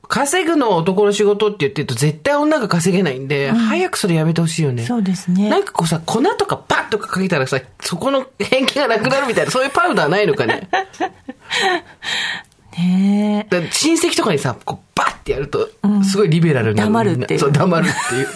[0.07, 4.83] 稼ぐのは男の仕事って言ってると絶対女が稼げないんで、早くそれやめてほしいよね。
[4.83, 5.49] そうですね。
[5.49, 10.69] なんかこうさ、粉とかパッとかかけたらさ、そこの変気がなくなるみたいな、そういうパウダーないのかね？
[12.77, 15.69] ね親戚とかにさ、こうバッてやると、
[16.09, 18.27] すごいリベラルな黙るっていうそう、黙るっていう。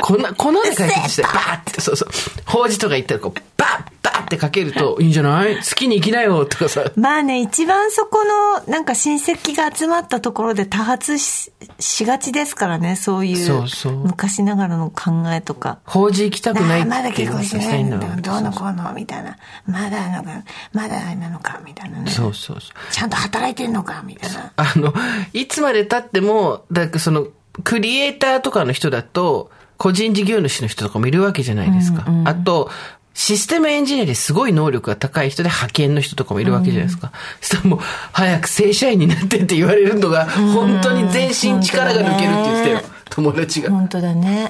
[0.00, 2.08] 粉、 粉で解決して、バーって、そうそう。
[2.46, 5.56] 法事とか行ったら、こう、バッ、バッってかけると、いいんじゃない？
[5.56, 6.84] 好きに生きなよ、とかさ。
[6.96, 11.50] まあね、一番そこの、なんか親戚が集まったところで多発し
[11.80, 15.78] しがちですからね、そういうそうそう昔ながらの考えとか。
[15.84, 17.96] 法事行きたくないっていうの結婚しないんだ。
[17.98, 19.36] どうのこうのみたいな。
[19.66, 20.30] まだなのか、
[20.72, 22.10] まだあれなのかみたいなね。
[22.10, 22.92] そうそうそう。
[22.92, 24.52] ちゃんと働いてんのかみたいな。
[24.56, 24.92] あの、
[25.32, 27.28] いつまで経っても、だからその、
[27.62, 32.04] クリエイターとかの人だと、個人事業主の人とかもいるわけじゃないですか。
[32.24, 32.70] あと、
[33.14, 37.12] システムエンジニアですごい能力が高い人で派遣の人とかもいるわけじゃないですか。
[37.40, 37.78] そしたらもう、
[38.12, 42.93] 早く正社員になってって言われるのが、本当に全身力が抜けるって言ってたよ。
[43.14, 43.70] 友達が。
[43.70, 44.48] 本当だね。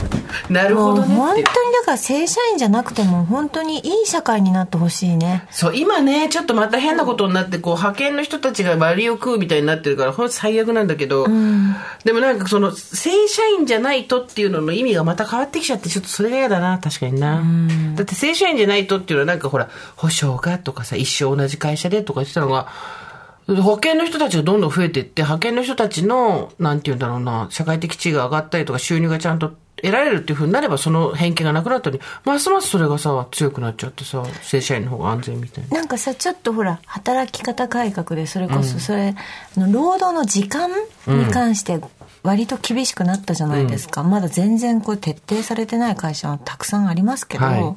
[0.49, 1.51] なるほどね本当にだ
[1.85, 5.47] から正社員じゃなくても本当にいい社会になってほしいね。
[5.51, 11.27] そう、今ね、ちょっとまた変なことになって、こう、派遣の人たちが割を食うみたいになってるから、ほんと最悪なんだけど、
[12.05, 17.43] でもなんかその、正社員じゃないとっていうのの意味がまた変わってきちゃって、ちょっとそれが嫌だな、確かにな。
[17.97, 22.69] だって正社員じゃないとっていうのはなんかほら、保証がとかさ、一生同じ会社でとか言ってたのが、
[23.49, 35.79] 派遣の人たちがどんどん増えていって、派遣の人たちの、なんて言うんだろうな、社会的地位が上がったりとか、収入がちゃんと得られるっていうふうになれば、その偏見がなくなったのに、ますますそれがさ、強くなっちゃってさ、正社員の方が安全みたいな。
[35.79, 39.15] なんかさちょっとほら働き方改革でそれこそそれ、
[39.57, 40.71] あの労働の時間
[41.07, 41.81] に関して
[42.23, 47.77] 割と厳しくなったじゃないですか、まだ全然こう徹底されてない会社はたくさんありますけど、はい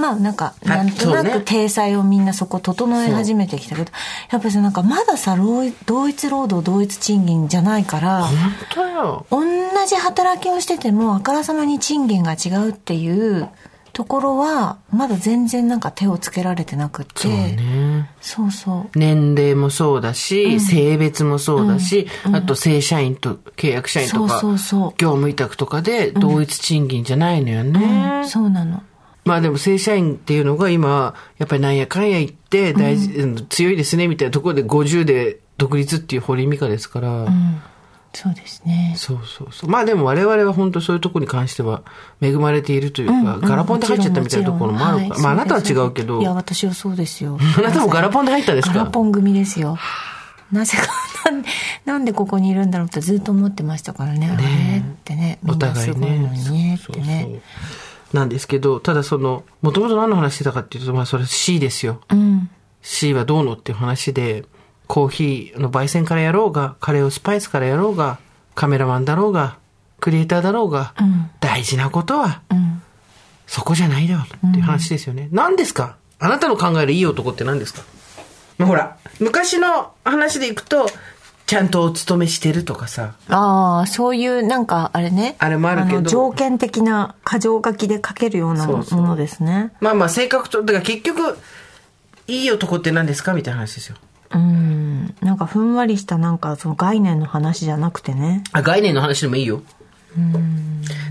[0.00, 3.92] まあなんか、あなんとなく体裁をみんなそこ整え始めてきたけど、
[4.30, 8.36] やっぱりさ、なんかまださ、労同一労働同一賃金じゃないから、本
[8.74, 9.26] 当よ。
[9.30, 9.40] 同
[9.86, 13.48] じ働きをしててもあからさまに賃金が違うっていう
[13.92, 17.22] ところはまだ全然なんか手をつけられてなくって。
[17.22, 18.10] そうね。
[18.20, 18.98] そうそう。
[18.98, 24.94] 年齢もそうだし、性別もそうだし、あと正社員と契約社員とか、そうそうそう。
[24.96, 28.24] 業務委託とかで同一賃金じゃないのよね。
[28.26, 28.82] そうなの
[29.24, 37.62] まあでも正社員っていうのが今、やっぱりなんやかんや言って大事、うん強いですねみたいなところで50で独立っていう堀井美香ですから、うん。
[38.12, 38.94] そうですね。
[38.96, 39.70] そうそうそう。
[39.70, 41.82] まあでも我々は本当そういうところに関しては
[42.20, 45.02] 恵まれているというか、うんガラポンで入っちゃったみたいなところもあるか。
[45.02, 47.38] ら、ちろんまああなたは違そううけど、いや私はそうですよ。
[47.56, 48.74] あなたもガラポンで入ったんですか？
[48.78, 49.78] ガラポン組ですよ。
[50.50, 50.88] なぜか
[51.30, 51.48] なんで
[51.84, 54.28] なんでここにいるんだろうってずっと思ってましたからね。
[54.28, 55.38] あれってね。
[55.44, 57.40] みおんな互いねすごいのにねっそうそうてね
[58.12, 62.00] なんですけど、ただその、もともと何の話してたかっていうと、まあそれ C ですよ。
[62.10, 62.50] うん。
[62.82, 64.44] C はどうのっていう話で、
[64.86, 68.18] コーヒーの焙煎からやろうが、カレーをスパイスからやろうが、
[68.54, 69.58] カメラマンだろうが、
[70.00, 71.30] クリエイターだろうが、うん。
[71.40, 72.82] 大事なことは、うん。
[73.46, 75.28] そこじゃないだろうっていう話ですよね。
[75.32, 75.96] 何ですか？
[76.18, 77.82] あなたの考えるいい男って何ですか？
[78.58, 80.88] まあほら、昔の話でいくと、
[81.50, 85.34] ちゃんとお勤めしてるとかさ、ああ、そういう、なんか、あれね。
[85.40, 89.72] あれもあるけどの条件的な箇条書きで書けるようなものですね。
[89.80, 91.36] まあまあ性格と、だから結局、
[92.28, 93.96] いい男って何ですかみたいな話ですよ。
[94.32, 95.12] うん。
[95.22, 98.44] なんか、ふんわりした、なんか、その概念の話じゃなくてね。
[98.52, 99.64] あ、概念の話でもいいよ。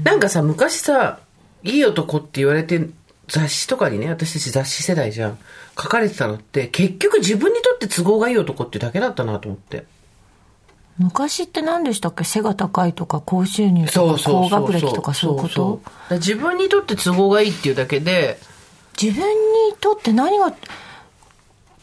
[0.06, 1.20] なんかさ、昔さ、
[1.64, 2.88] いい男って言われて、
[3.28, 5.38] 雑誌とかにね、私たち雑誌世代じゃん。
[5.78, 9.84] 書かれてたのって、結局自分にとって都合がいい男ってだけだったなと思って。
[11.00, 12.24] 昔って何でしたっけ？
[12.26, 15.82] 背が高いとか、高収入とか、高学歴とか、そういうこと？
[16.12, 18.38] 自分にとって都合がいいっていうだけで、
[19.02, 20.54] 自分にとって何が、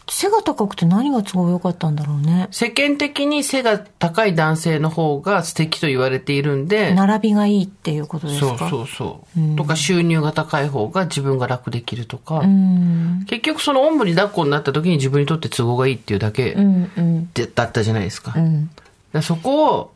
[0.08, 2.46] 背が高くて何が都合良かったんだろうね。
[2.50, 8.46] 世間的に背が高い男性の方が素敵と言われているんで、並びがいいっていうことですか？
[8.58, 9.56] そうそうそう。
[9.56, 13.24] とか収入が高い方が自分が楽できるとか、うん。
[13.26, 18.34] 結局そのおんぶに抱っこになった時に自分にとって都合がいいっていうだけうんだったじゃないですか。
[18.36, 18.70] うん。
[19.16, 19.92] らそこを、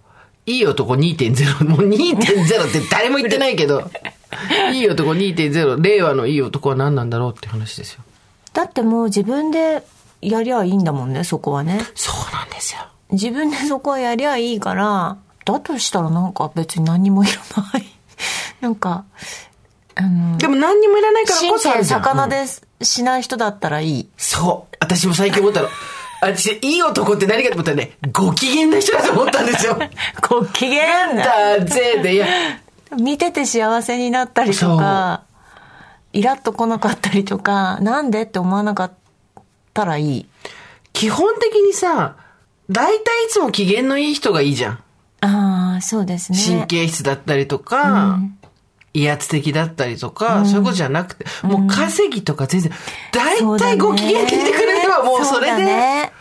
[0.47, 3.91] いい男2.0、 もう2.0って誰も言ってないけど、
[4.73, 8.03] いい男2.0、令和のいい男は何なんだろうって話ですよ。
[8.53, 9.85] だってもう自分で
[10.21, 11.81] やりゃいいんだもんね、そこはね。
[11.95, 12.81] そうなんですよ。
[13.13, 17.87] 自分でそこはやりゃいいから、だとしたらなんか別に何にもいらない。
[18.61, 19.05] なんか、
[19.95, 22.03] あの、でも何にもいらないからこそあるじゃん。
[22.03, 22.45] 魚うんで
[22.83, 24.09] しない人だったらいい。
[24.17, 24.77] そう。
[24.81, 25.69] 私も最近思ったの。
[26.21, 29.79] 私、いい男って何かと思ったらね、ご機嫌な人だと思ったんですよ。
[30.29, 31.15] ご機嫌？
[31.15, 31.25] な。
[31.59, 32.27] だぜで、いや、
[32.99, 35.23] 見てて幸せになったりとか、
[36.13, 38.93] イラッと来なかったりとか、なんでって思わなかっ
[39.73, 40.27] たらいい。
[40.93, 42.17] 基本的にさ、
[42.69, 44.79] 大体いつも機嫌のいい人がいいじゃん。
[45.23, 46.39] ああ、そうですね。
[46.39, 48.19] 神経質だったりとか、
[48.93, 52.73] 威圧的だったりとか、そういうことじゃなくて、もう稼ぎとか全然、
[53.13, 54.60] 大体ご機嫌にしてく
[55.03, 56.13] もうそれで、ね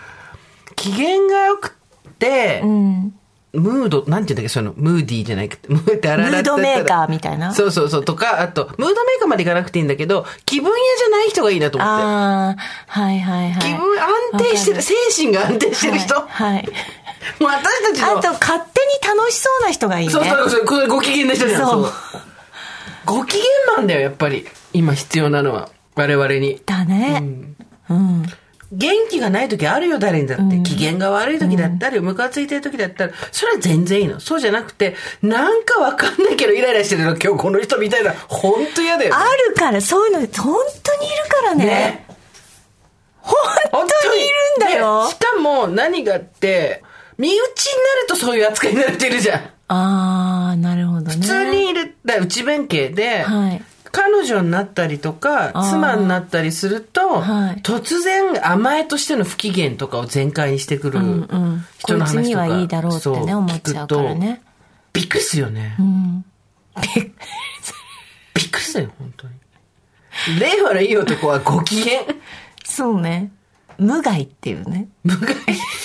[0.75, 1.75] 機嫌が良く
[2.07, 3.13] って、うん。
[3.51, 7.53] ムード、なんて言うんだっけ、その、ムーディーじゃないくて、ムーってあムららードメーカーみたいな。
[7.53, 11.91] そうそうそう、とか、あと、ムードメーカーまでいかなくていいんだけど、気分屋じゃない人がいいなと思って。
[11.91, 12.55] ああ、
[12.87, 13.61] はいはいはい。
[13.61, 16.13] 気分安定してる、精神が安定してる人。
[16.13, 16.53] はい。
[16.53, 16.69] はい
[17.39, 18.17] もう私たちの。
[18.19, 20.13] あと、勝手に楽しそうな人がいいね。
[20.13, 21.61] そうそうそう、これご機嫌な人じゃん。
[21.61, 21.91] そう。
[23.05, 24.47] ご機嫌なんだよ、やっぱり。
[24.73, 25.69] 今必要なのは。
[25.95, 26.61] 我々に。
[26.65, 27.21] だね。
[27.89, 28.25] うん。
[28.71, 30.59] 元気がない時あるよ、誰にだって。
[30.59, 34.19] 機嫌が悪い時だったり、ムカついてる時だったら、それは全然いいの。
[34.19, 38.13] そうじゃなくて、なんかわかんないけどイライラしてるの、今日この人みたいな。
[38.27, 39.25] ほんと嫌だよ、あね。
[39.49, 41.65] るから、そういうの、本当にいるからね。
[41.65, 42.05] ね
[43.71, 45.11] 本当にいるんだよで。
[45.13, 46.83] しかも、何があって、
[47.17, 47.47] 身内にな
[48.01, 49.39] るとそういう扱いになってるじゃん。
[49.67, 51.15] ああ、なるほどね。
[51.15, 61.65] 普通にいる、だ内弁慶で、はい彼女になったりとか、妻になったりすると、はい突然甘えとしての不機嫌とかを全開にしてくるうんうん。
[61.79, 64.41] 人の話とか、こいつにはいいだろうってね、思っちゃうからね。
[64.93, 65.75] びっくりするよね。
[65.79, 66.25] うん。
[68.33, 69.33] びっくりするよ、本当に。
[70.39, 72.01] 令和のいい男はご機嫌。
[72.63, 73.31] そうね。
[73.77, 74.89] 無害っていうね。
[75.03, 75.35] 無害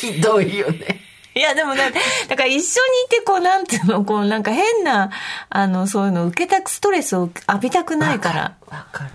[0.00, 1.00] ひどいよね。
[1.36, 1.92] いや、でもね、
[2.28, 2.62] だから一緒にい
[3.10, 5.10] て、こう、なんていうの、こう、なんか変な、
[5.50, 8.56] あの、そういうの受けたく、ストレスを浴びたくないから。
[8.68, 9.10] わかる。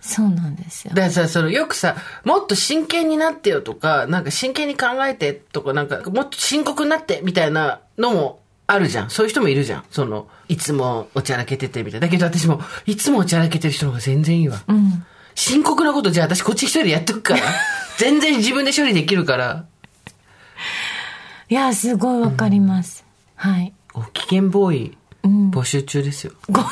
[0.00, 0.94] そうなんですよ。
[0.94, 9.10] だからさ、そのよくさ、もっと真剣になってよとか、なんか真剣に考えてとか、なんかもっと深刻になってみたいなのもあるじゃん。
[9.10, 9.84] そういう人もいるじゃん。
[9.90, 12.06] その、いつもおちゃらけててみたいな。
[12.06, 14.62] だけど私も、いつもおちゃらけてる人の方が全然いいわ。
[14.66, 15.04] うん。
[15.34, 17.42] 深刻なことじゃあ私こっち一人でやっとくから。
[17.98, 19.64] 全然自分で処理できるから。
[21.50, 23.04] いや、すごいわかります。
[23.34, 23.72] はい。
[23.92, 25.50] ご機嫌ボーイ、うん。
[25.50, 26.32] 募集中ですよ。
[26.48, 26.66] ごいっ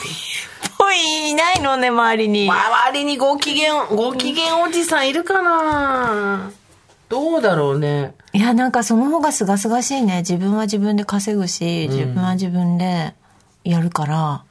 [0.78, 2.48] ぽいいないのね、周りに。
[2.48, 6.52] 周りにご機嫌、ご機嫌おじさんいるかな？
[7.08, 8.14] どうだろうね。
[8.32, 10.18] いや、なんかその方が清々しいね。
[10.18, 13.14] 自分は自分で稼ぐし、自分は自分で
[13.64, 14.44] やるから。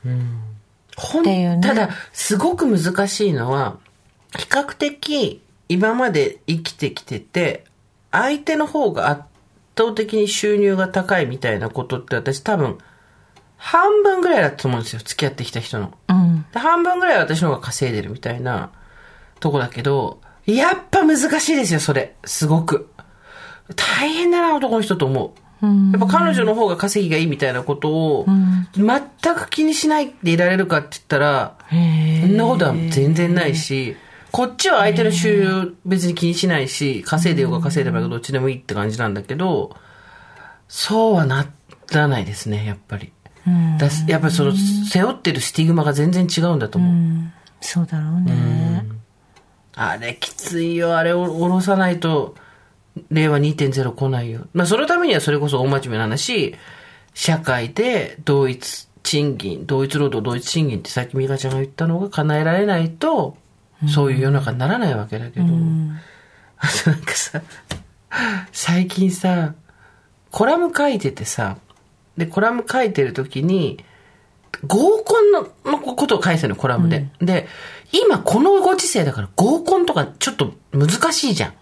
[0.98, 3.78] ほんっていうねただ、すごく難しいのは、
[4.38, 7.64] 比較的今まで生きてきてて、
[8.12, 9.22] 相手の方が圧
[9.78, 12.78] 倒的に収入が高いみたいなことって私多分、
[13.58, 15.00] 半分ぐらいだと思うんですよ。
[15.04, 15.94] 付き合ってきた人の。
[16.08, 16.46] うん。
[16.52, 18.72] で半分ぐらいは私の方が稼いでるみたいな
[19.40, 22.16] とこだけど、やっぱ難しいですよ、それ。
[22.24, 22.90] すごく。
[23.76, 25.32] 大変だな、男の人と思う。
[25.62, 28.26] うんやっぱ彼女の方が稼ぎがいいみたいなことを、
[28.76, 33.98] 全く気にしないでいられるかって言ったら、へそんなことは全然ないし、
[34.38, 39.76] こっちは相手の収入別に気にしないし、稼いでようが稼いでばようがどっちでもいいって感じなんだけど、
[40.68, 41.48] そうはな
[41.92, 43.12] らないですね、やっぱり。
[43.48, 43.80] うん。
[43.80, 46.94] だやっぱりその、背負ってるスティグマが全然違うんだと思う。
[46.94, 48.86] うんそうだろうね。
[49.74, 52.36] あれきついよ、あれを下ろさないと、
[53.10, 54.46] 令和2.0来ないよ。
[54.54, 56.54] まあそのためにはそれこそ大真面目な話、
[57.16, 63.36] 社会で同一賃金、同一労働、同一賃金ってさっき美香ちゃんが言ったのが叶えられないと、
[63.94, 65.46] そういう世の中にならないわけだけど、
[66.58, 67.42] あと なんかさ、
[68.52, 69.54] 最近さ、
[70.32, 71.58] コラム書いててさ、
[72.18, 73.84] で、コラム書いてる時に、
[74.66, 77.08] 合コンののことを書いてるの、コラムで。
[77.20, 77.48] で、
[77.92, 81.54] 今このご時世だから合コンとかちょっと難しいじゃん。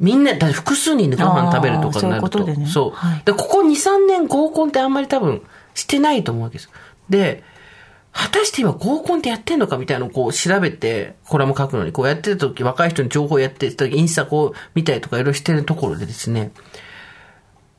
[0.00, 2.38] みんな、だ複数人でご飯食べるとかになると。
[2.38, 5.42] そうねはいで、ここ2、3年合コンってあんまり多分
[5.74, 6.70] してないと思うわけですよ。
[7.10, 7.44] で、
[8.12, 16.50] 果たして今合コンってやってんのかみたいなのをこう調べて、コラム書くのに、こうやってた時、若い人に情報やってた時、インスタこう見たりとかいろいろしてるところでですね、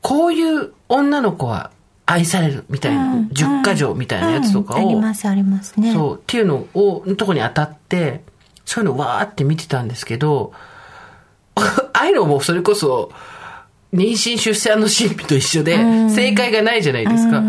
[0.00, 1.70] こういう女の子は
[2.06, 5.92] 愛されるみたいな、10か条みたいなやつとかうんありを、ますありますね。
[5.92, 8.22] そう、っていうのを、のとこに当たって、
[8.64, 10.52] そういうのをわーって見てたんですけど、
[11.54, 13.12] ああいうのもそれこそ、
[13.92, 15.76] 妊娠出産の神秘と一緒で、
[16.08, 17.42] 正解がないじゃないですか。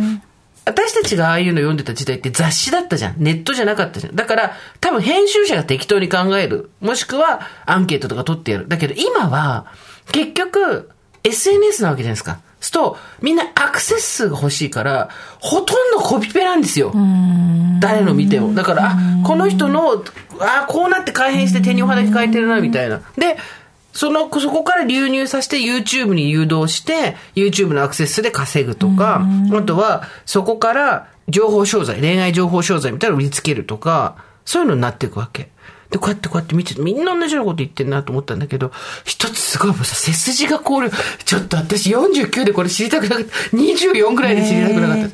[0.65, 3.15] 私たちがああいうの読んでた時代って雑誌だったじゃん。
[3.17, 4.15] ネットじゃなかったじゃん。
[4.15, 6.69] だから、多分編集者が適当に考える。
[6.79, 8.67] もしくは、アンケートとか取ってやる。
[8.67, 9.65] だけど今は、
[10.11, 10.89] 結局、
[11.23, 12.39] SNS なわけじゃないですか。
[12.59, 15.09] すると、みんなアクセス数が欲しいから、
[15.39, 16.93] ほとんどコピペなんですよ。
[17.79, 18.53] 誰の見ても。
[18.53, 20.03] だから、あ、この人の、
[20.39, 23.01] あ、こうなって改変して手におはだけ書いてるな、みたいな。
[23.17, 23.37] で、
[23.93, 29.21] その、そこから流入させて YouTube に誘導して、YouTube のアクセス数で稼ぐとか、
[29.53, 34.15] あとは、そこから情報商材、恋愛情報商材みたいなのを売りつけるとか、
[34.45, 35.49] そういうのになっていくわけ。
[35.91, 38.71] で、こうやってこうやって見てて、みんな同じようなこと言ってんなと思ったんだけど、
[39.05, 40.91] 一つすごいもうさ、背筋が凍る。
[41.23, 43.31] ちょっと私49でこれ知りたくなかった。
[43.55, 45.09] 24ぐらいで知りたくなかっ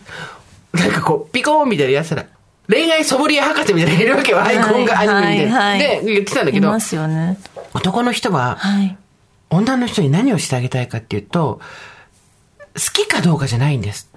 [0.71, 0.79] た。
[0.79, 2.25] なんかこう、ピコーンみたいなやつら。
[2.69, 5.59] 恋愛ソムリエ博士みたいないるわけよ、アイコンがアニメみたいな。
[5.59, 7.37] はいはいで、言ってたんだけどいま、すよね。
[7.73, 8.97] 男の人は、はい。
[9.49, 11.59] 女の人に何をしてあげたいかっていうと、
[12.75, 14.09] 好きかどうかじゃないんです。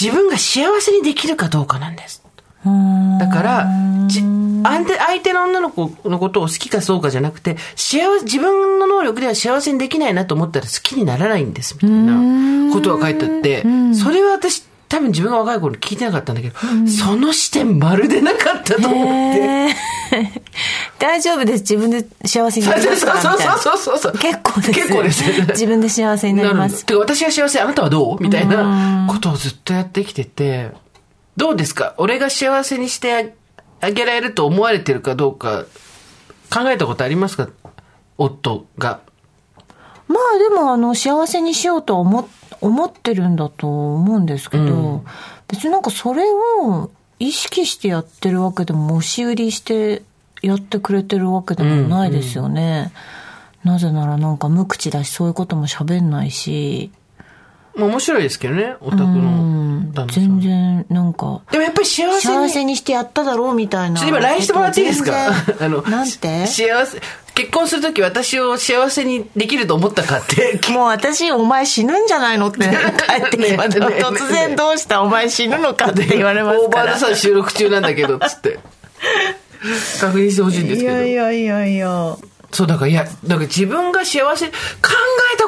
[0.00, 2.22] 自分が幸せにできるかどうかなんです。
[3.18, 3.68] だから、
[4.06, 4.22] じ
[4.62, 16.56] 相手の女の子のことを好きかどうかじゃなくて、幸せ、自分の能力では幸せにできないなと思ったら好きにならないんです、みたいなことが書いてあって、それは私、多分自分が若い頃聞いてなかったんだけど、
[16.88, 19.68] その視点まるでなかったと思って。
[20.98, 21.60] 大丈夫です。
[21.60, 23.16] 自分で幸せになりますそう
[23.58, 24.72] そうそうそう結構です。
[24.72, 25.24] 結構です。
[25.52, 26.84] 自分で幸せになります。
[26.84, 28.22] てか私は幸せ、あなたはどう？
[28.22, 30.72] みたいなことをずっとやってきてて、
[31.36, 31.94] どうですか？
[31.96, 33.34] 俺が幸せにして
[33.80, 35.66] あげられると思われてるかどうか、
[36.52, 37.48] 考えたことありますか？
[38.18, 38.98] 夫が。
[40.08, 42.28] まあでも、あの、幸せにしようと思、
[42.60, 45.04] 思ってるんだと思うんですけど、
[45.48, 46.22] 別になんかそれ
[46.62, 50.02] を意識してやってるわけでも、押し売りして
[50.42, 52.92] やってくれてるわけでもないですよね。
[53.64, 56.90] なぜならなんか無口だし、そういうことも喋んないし、
[57.80, 60.24] まあ面白いですけどね、オタクうんの旦那さん。
[60.24, 62.34] 全然なんか、でもやっぱり幸せに。
[62.34, 63.98] 幸せにしてやっただろうみたいな。
[63.98, 65.12] ちょっと今 LINE してもらっていいですか？
[65.60, 66.46] あの、 なんて？
[66.46, 67.00] 幸せ、
[67.34, 70.60] 結婚するとき私を幸せにできると思ったかって。
[70.72, 72.66] もう私、お前死ぬんじゃないのって 帰
[73.26, 73.88] ってきました。
[73.88, 76.66] ね突然どうしたお前死ぬのかって言われますから。
[76.66, 78.58] オーバードさん収録中なんだけど、つって。
[80.00, 80.92] 確認してほしいんですけど。
[80.96, 81.02] や
[81.32, 82.16] いやいや。
[82.52, 84.52] そう、だから、いや、だから自分が幸せ、考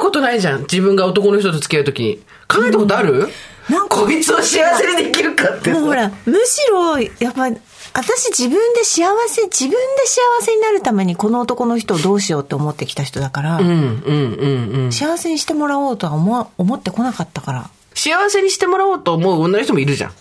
[0.03, 0.62] ことないじゃん。
[0.62, 2.20] 自分が男の人と付き合うときに。
[2.48, 3.28] 考えたことある、
[3.70, 7.48] なんかこいつを幸せにできるかってさもうほら、むしろ、やっぱ、
[7.94, 14.92] 私自分で幸せ、自分で幸せになるためにこの男の人をどうしようって思ってきた人だから、うんうんうんうん。
[14.92, 17.70] 幸せにしてもらおうとは思わ思ってこなかったから。
[17.94, 20.12] 幸せにしてもらおうと思う女の人もいるじゃん。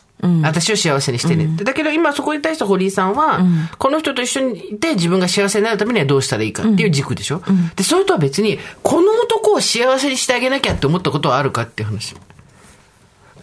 [0.43, 1.63] 私を幸せにしてねって。
[1.63, 3.41] だけど今そこに対して堀井さんは、
[3.78, 7.41] この人と一緒にいて自分が幸せになるためにはどうしたらいいかっていう軸でしょ、
[7.76, 12.15] で、それとは別に、この男を幸せにしてあげなきゃって思ったことはあるかっていう話。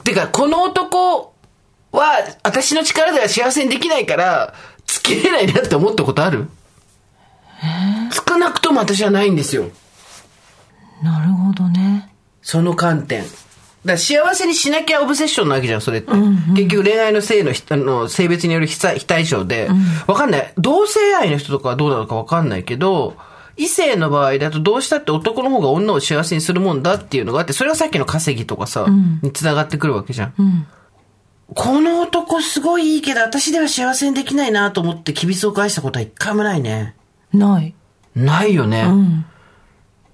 [0.04, 1.34] てか、この男
[1.92, 2.04] は
[2.42, 4.54] 私の力では幸せにできないから、
[4.86, 6.48] 付き合えないなって思ったことある？
[8.12, 9.70] 少なくとも私はないんですよ。
[11.02, 12.12] なるほどね。
[12.40, 13.24] その観点。
[13.88, 16.12] だ幸せにしなきゃオブセッションなわけじゃん、それって。
[16.54, 19.68] 結局恋愛の性のひあの性別による非対称で、
[20.06, 20.52] わかんない。
[20.56, 23.16] 同性愛の人とかはどうなのかわかんないけど、
[23.56, 28.86] 異性の場合だとどうしたって男の方が女を幸せにするもんだっていうのがあって、それはさっきの稼ぎとかさ、
[29.22, 30.66] に繋がってくるわけじゃん。
[31.54, 36.94] この男すごいいいけど、私では幸せにできないなと思ってキビスを返したことは一回もないね。
[37.32, 37.74] ない。
[38.14, 38.86] ないよね。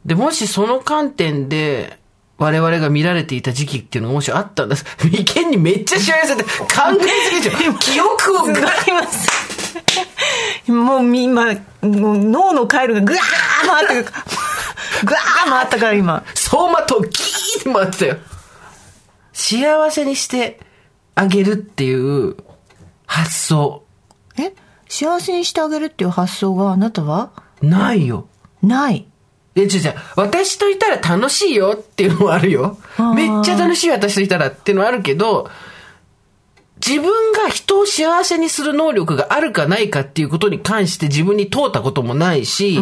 [0.07, 1.99] で、もしその観点で、
[2.37, 4.77] 我々が見られていた時期っていうのがもしあったんだ。
[5.05, 6.49] 眉間にめっちゃ幸せで考
[7.01, 7.75] えすぎでしょ。
[7.79, 8.71] 記憶をが、
[10.75, 11.47] もう今、
[11.83, 14.25] もう脳の回路がぐわー回ったから、
[15.05, 16.25] ぐわー回ったから今。
[16.35, 18.17] 走馬灯ギーって回ってたよ。
[19.33, 20.61] 幸せにして
[21.15, 22.37] あげるっていう
[23.07, 23.83] 発想、
[24.39, 24.53] え？
[24.89, 27.31] 幸せにしてあげるっていう発想があなたは？
[27.63, 28.27] ないよ。
[28.63, 29.07] ない。
[29.57, 29.95] え、違う違う。
[30.17, 32.79] 私といたら楽しいよっていうのはあるよ
[33.15, 35.51] めっちゃ楽しい私といたらっていうのはあるけど、
[36.85, 42.79] 自分が人を幸せにする能力があるかないかっていうことに関して自分に問うたこともないし、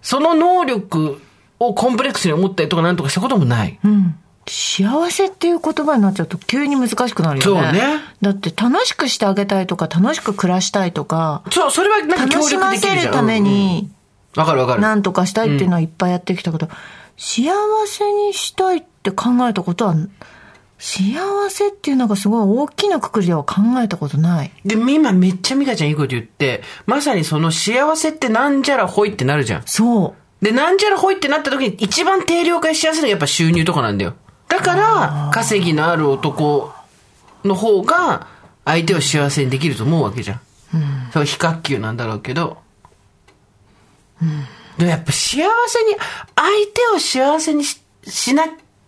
[0.00, 1.20] その能力
[1.58, 3.78] をコンプレックスに思ったりとかなんとかしたこともない。
[3.84, 4.14] うん。
[4.46, 7.62] 幸せっていう言葉になっちゃうと急に難しくなるよね。
[7.62, 13.12] そうねだって楽しくしてあげたいとか楽しく暮らしたいとか、そう、それはなんか楽し協力ませできるじゃん。
[13.12, 13.99] るためにうん。
[14.36, 14.80] わかるわかる。
[14.80, 16.68] 何とかしたいっていうのはいっぱいやってきたけど、
[17.16, 17.50] 幸
[17.86, 19.94] せにしたいって考えたことは、
[20.78, 21.14] 幸
[21.50, 24.52] せっていうのがすごい大きなくくりでは考えたことない。
[24.64, 29.62] で、今めっちゃ美香ちゃんいいこと言って、まさにその幸せってなんじゃらほいってなるじゃん。
[29.66, 30.44] そう。
[30.44, 34.14] で、なんじゃらほいってなった時に一番定量化しやすいのがやっぱ収入とかなんだよ。
[34.48, 36.72] だから、稼ぎのある男
[37.44, 38.28] の方が
[38.64, 40.40] 相手を幸せにできると思うわけじゃん。
[41.12, 42.56] それは非角球なんだろうけど。
[44.78, 45.96] でもやっぱ幸せに、
[46.36, 48.44] 相手を幸せにししな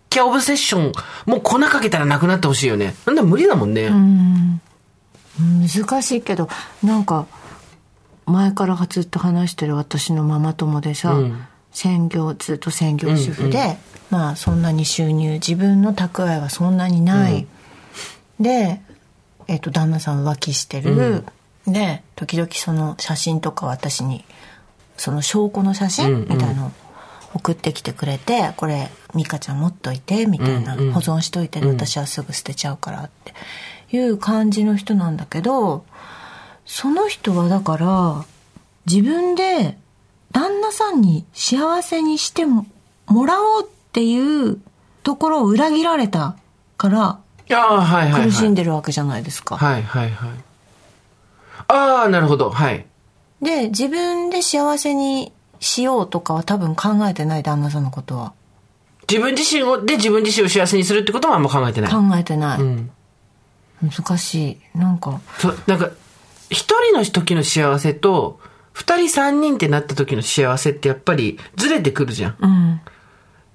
[0.09, 0.91] きゃオブセッション、
[1.25, 2.95] もう粉かけたらなくなってほしいよね。
[3.05, 3.89] なんだ無理だもんね。
[5.39, 6.49] 難しいけど、
[6.83, 7.27] なんか、
[8.25, 13.77] 前からずっと話してる私のママ友でさ、うん専業、ずっと専業主婦で、
[14.09, 17.47] まあそんなに収入、自分の蓄えはそんなにない。
[18.39, 18.81] で、
[19.47, 21.25] えっ、と、旦那さん浮気してる。
[21.65, 24.23] で、時々その写真とか私に、
[24.97, 26.71] その証拠の写真みたいのを
[27.35, 33.33] 送ってきてくれて、これ、美香ちゃん持っといて、みたいな、うんうん保存しといてね、私はすぐ捨てちゃうからって
[33.95, 35.85] いう感じの人なんだけど、
[36.65, 38.25] その人はだから、
[38.85, 39.77] 自分で
[40.31, 42.65] 旦那さんに幸せにしても
[43.07, 44.59] もらおうっていう
[45.03, 46.35] ところを裏切られた
[46.77, 47.19] から。
[48.25, 49.57] 苦しんでるわけじゃないですか。
[49.57, 50.29] はいはいはい。
[51.67, 52.49] ああ、なるほど。
[52.49, 52.85] はい。
[53.43, 58.33] で、自分で幸せにしようとかは多分考えてない旦那さんのことは。
[59.09, 61.91] 自分自身を、で自分自身を幸せにするってことはあんま考えてない。
[61.91, 62.61] 考えてない。
[62.61, 62.89] うん。
[63.81, 64.77] 難しい。
[64.77, 65.91] なんか、そう、なんか、
[66.49, 68.39] 一人の時の幸せと、
[68.71, 72.35] 二人三人ってなった時の幸せってやっぱりずれてくるじゃん。
[72.39, 72.81] うん。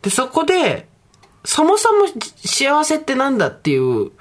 [0.02, 0.88] で、そこで、
[1.44, 2.06] そもそも
[2.44, 4.12] 幸せってなんだっていう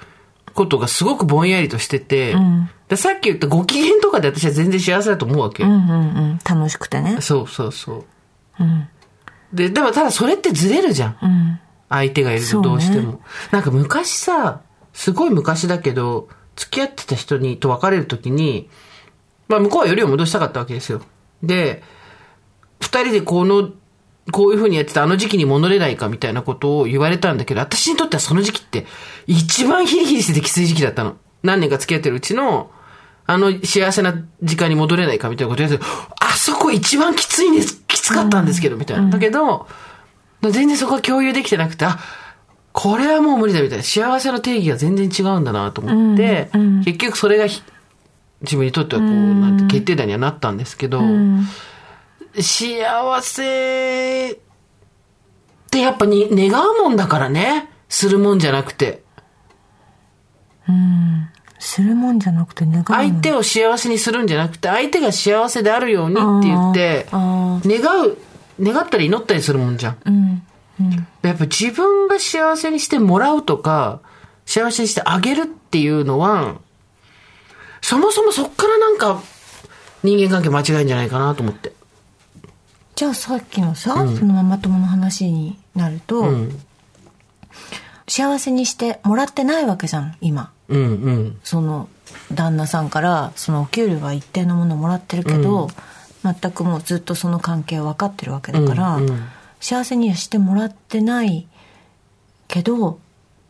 [0.53, 5.63] ことがすごくぼんやりとしてて、んでさっき言ったご機嫌とかで私は全然幸せだと思うわけ。
[5.63, 5.83] うんうんう
[6.35, 6.39] ん。
[6.47, 7.17] 楽しくてね。
[7.21, 8.05] そうそうそう。
[8.59, 8.87] うん。
[9.53, 11.17] で、でもただそれってずれるじゃん。
[11.21, 11.59] うん。
[11.89, 13.21] 相手がいるとどうしても。
[13.51, 14.61] なんか昔さ、
[14.93, 18.69] すごい昔だけど、付き合ってた人にと別れるときに、
[19.47, 21.01] まあ向こうはよりを戻したかったわけですよ。
[21.43, 21.83] で、
[22.81, 23.71] 二人でこの、
[24.31, 28.85] こういう風にやってたあの時期に戻れないかみたいなことを言われたんだけど、私にとってはその時期って
[29.25, 31.15] 一番ヒリヒリしててきつい時期だったの。
[31.43, 32.71] 何年か付き合ってるうちの、
[33.27, 35.85] あの幸せな時間に戻れないかみたいなこと言われて、
[36.21, 39.09] あそこ一番きついんです、きつかったんですけど、みたいな。
[39.09, 39.67] だけど、
[40.41, 41.99] 全然そこは共有できてなくて、あ、
[42.71, 43.83] これはもう無理だみたいな。
[43.83, 46.49] 幸せの定義が全然違うんだなと思って、
[46.85, 47.61] 結局それがひ
[48.41, 51.01] 自分にとってはこう、なんて決定打にはなったんですけど、
[52.39, 54.37] 幸せっ
[55.69, 57.69] てやっぱに願うもんだからね。
[57.89, 59.03] するもんじゃなくて。
[60.69, 61.29] うん。
[61.59, 62.83] するもんじゃなくて願うの？
[62.85, 68.17] 相手を幸せにするんじゃなくて、相手が幸せであるようにって言って、あ願う、
[68.59, 69.97] 願ったり祈ったりするもんじゃん。
[70.05, 70.41] うん。
[70.79, 71.07] うん。
[71.23, 74.01] やっぱ自分が幸せにしてもらうとか、
[74.45, 76.57] 幸せにしてあげるっていうのは、
[77.81, 79.21] そもそもそっからなんか
[80.03, 81.73] 人間関係間違いんじゃないかなと思って。
[82.95, 86.59] じゃあさっきのさ、そのママ友の話になると、うん。
[88.07, 90.51] 幸せにしてもらってないわけじゃん、今。
[90.69, 91.37] うんうん。
[91.43, 91.89] その
[92.33, 95.69] 旦那さんからそのお給料は一定のものをもらってるけど、
[96.23, 99.23] 全くもうずっとその関係は分かってるわけだから、うんうん
[99.59, 101.47] 幸せにはしてもらってない
[102.47, 102.99] けど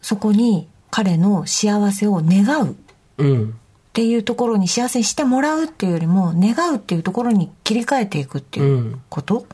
[0.02, 2.76] そこに彼の幸せを願うっ
[3.18, 3.60] うん。
[3.92, 9.48] ていうところに幸せにしてもらうっていうよりも願うっていうところに切り替えていくっていうこと、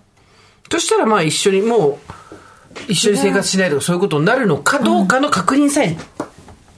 [0.70, 1.97] そしたらまあ一緒にもう、
[2.88, 5.98] 一緒に生活しないとかそういうことになるのかどうかの確認さえ、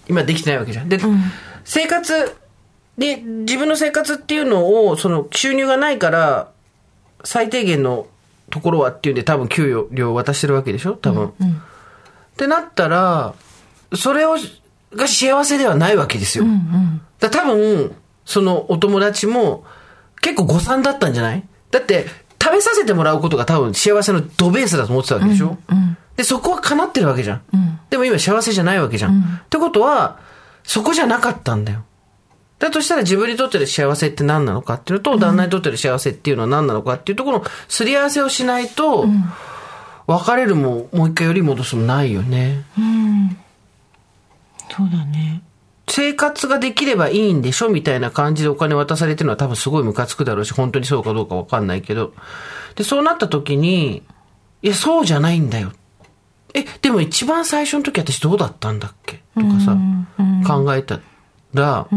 [0.07, 0.89] 今できてないわけじゃん。
[0.89, 0.99] で、
[1.63, 2.35] 生活
[2.97, 6.51] で、自分の生活っていうのを、その収入がないから、
[7.23, 8.07] 最低限の
[8.49, 10.93] ところはっていうんで多分給与料を渡してるわけでしょ？
[10.93, 11.27] 多分。
[11.27, 11.31] っ
[12.37, 13.33] てなったら、
[13.95, 14.37] それを、
[14.93, 16.45] が幸せではないわけですよ。
[17.19, 19.65] だから多分、そのお友達も
[20.21, 21.43] 結構誤算だったんじゃない？
[21.71, 22.05] だって、
[22.45, 25.57] 食べさせてもらうことが多分幸せのドベースだと思ってたわけでしょ、
[26.15, 27.41] で、そこは叶ってるわけじゃん。
[27.89, 29.19] でも今幸せじゃないわけじゃん。
[29.19, 30.19] ってことは、
[30.63, 31.83] そこじゃなかったんだよ。
[32.59, 39.07] だとしたら自分にとっての幸せって何なのかっていうのと、旦那にとっての幸せっていうのは何なのかっていうところのすり合わせをしないと、
[40.05, 42.63] 別れるももう一回より戻すもないよね。
[44.69, 45.41] そうだね
[45.87, 52.13] 生活ができればいいんでしょみたいな感じでお金渡されてるのは多分すごいムカつくだろうし、本当にそうかどうかわかんないけど。
[52.75, 54.03] で、そうなった時に、
[54.61, 55.71] いや、そうじゃないんだよ。
[56.53, 59.21] え、でも一番最初の時私どうだったんだっけ？
[59.35, 59.77] とかさ、
[60.47, 60.99] 考えた
[61.53, 61.87] ら、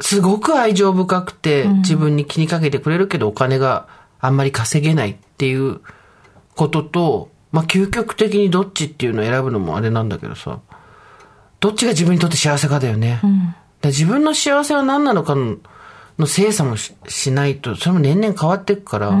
[0.00, 3.88] すごく愛情深くて自分に気にかけてくれるけどお金が
[4.20, 5.80] あんまり稼げないっていう
[6.54, 10.60] ことと、まあ、究極的にどっちっていうのを選ぶのもあれなんだけどさ、
[11.66, 13.14] どっちが自分にとって幸せかだよね。
[13.14, 13.26] だか
[13.82, 15.56] ら自分の幸せは何なのかの
[16.16, 19.12] の精査もししないと、それも年々変わっていくから、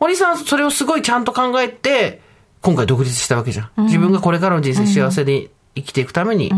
[0.00, 2.20] 堀さんそれをすごいちゃんと考えて、
[2.60, 3.84] 今回独立したわけじゃん。
[3.84, 6.50] 自分がこれからの人生幸せに生きていくために、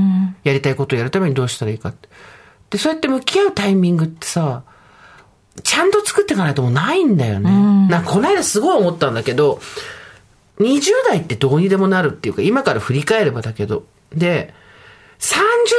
[0.45, 2.09] やりたいことをやるためにどうしたらいいかって。
[2.71, 4.63] で、そうやって向き合うタイミングってさ、
[5.63, 7.51] ちゃんと作っていかないともうないんだよね。
[7.89, 9.61] なんかこの間すごい思ったんだけど、
[10.59, 13.85] 20代ってどうにでもなるっていうか、今から振り返ればだけど。
[14.15, 14.55] で、
[15.19, 15.33] 30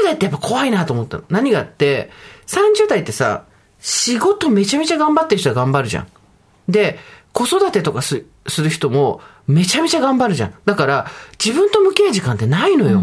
[0.03, 1.23] 代ってやっぱ怖いなと思ったの。
[1.29, 2.09] 何があって、
[2.47, 3.45] 30代ってさ、
[3.79, 6.07] 仕事めちゃめちゃ頑張ってる人は頑張るじゃん。
[6.67, 6.99] で、
[7.33, 10.53] 子育てとかすする人もめちゃめちゃ頑張るじゃん。
[10.65, 11.07] だから、
[11.43, 13.01] 自分と向き合う時間ってないのよ。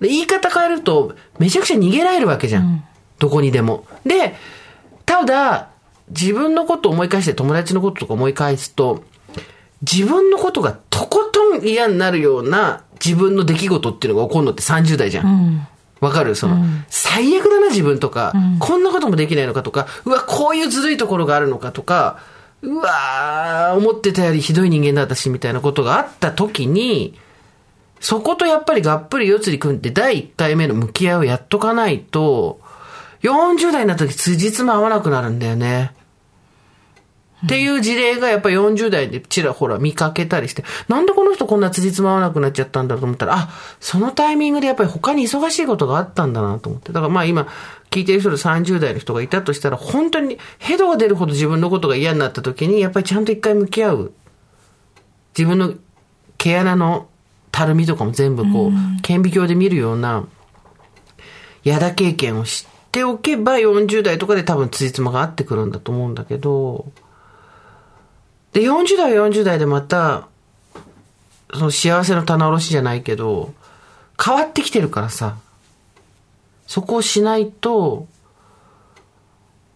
[0.00, 2.84] で言い方変えると、めちゃくちゃ逃げられるわけじゃん。
[3.18, 3.86] どこにでも。
[4.04, 4.34] で、
[5.06, 5.70] ただ、
[6.10, 9.02] 自分のことを思い返して友達のこととか思い返すと、
[9.82, 15.66] 自分のことがとことん嫌になるような自分の出来事っていうのが起こるのって30代じゃん。
[16.00, 16.34] わ、かる？
[16.36, 22.20] その、最悪だな自分とか、こんなこともできないのかとか、うわ、こういうずるいところがあるのかとか、
[22.62, 27.18] うわー、思ってたよりひどい人間だったし、みたいなことがあった時に、
[28.00, 32.60] そことやっぱりがっぷり四つに組んで第1回目の向き合いをやっとかないと、
[33.22, 35.92] 40代になった時辻褄合わなくなるんだよね。
[37.44, 46.92] っていう事例がやっぱ40代でちらほら見かけたりして、なんでこの人こんな辻褄合わなくなっちゃったんだろうと思ったら、あ、そのタイミングでやっぱり他に忙しいことがあったんだなと思って。
[46.92, 47.46] だからまあ今
[47.90, 54.12] 聞いてる人で30代の人がいたとしたら、本当にヘドが出るほど自分のことが嫌になった時に、やっぱりちゃんと一回向き合う。
[55.36, 55.74] 自分の
[56.38, 57.08] 毛穴の
[57.52, 60.26] たるみとかも全部こう、顕微鏡で見るような、
[61.62, 66.86] やだ経験を知っておけば40代とかで多分辻褄が合ってくるんだと思うんだけど、
[68.52, 70.28] で、40代は40代でまた、
[71.52, 73.54] その幸せの棚卸しじゃないけど、
[74.22, 75.36] 変わってきてるからさ、
[76.66, 78.06] そこをしないと、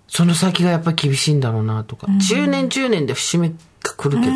[0.09, 3.55] その先がやっぱり厳しいんだろうなとか、10年10年で節目が
[3.97, 4.33] 来るけど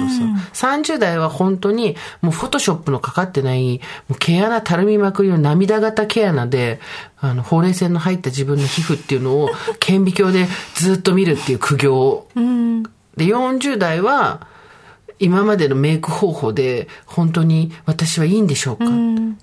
[0.55, 6.81] さ、30代は本当にもうフォトショップのかかってない、もう毛穴たるみまくりの涙型毛穴で、
[7.19, 12.29] あの、ほうれい線の入った自分の皮膚っていうのを顕微鏡でずっと見るっていう苦行を
[13.17, 14.47] で、40代は、
[15.19, 18.85] 今までのメイク方法で、本当に私はいいんでしょうか、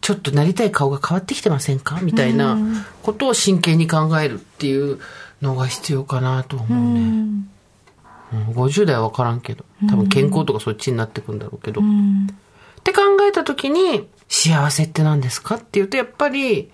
[0.01, 1.99] ちょっとなりたい顔が変わってきてませんか？
[2.01, 2.55] みたいな
[3.01, 4.99] ことを真剣に考えるっていう
[5.41, 6.99] のが必要かなと思うね。
[8.33, 8.45] うん。
[8.53, 11.81] 50代は分からんけど、多分健康とかそっちになってくんだろうけど。
[11.81, 11.83] っ
[12.83, 15.55] て考えた時に、幸せって何ですか？
[15.55, 16.69] っていうと、やっぱり、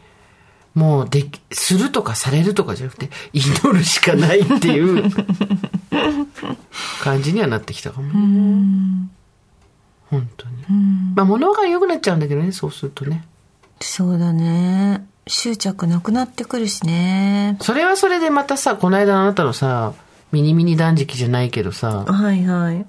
[0.75, 5.11] もうでき、するとかされるとかじゃなくて、祈るしかないっていう
[7.01, 8.11] 感じにはなってきたかも。
[10.09, 10.55] 本当に。
[11.15, 13.25] まあ物が良くなっちゃうんだけどね、そうするとね。
[13.81, 15.05] そうだね。
[15.27, 17.57] 執着なくなってくるしね。
[17.61, 19.93] それはそれでまたさ、この間あなたのさ、
[20.31, 22.85] ミニミニ断食じゃないけどさ、はいはい。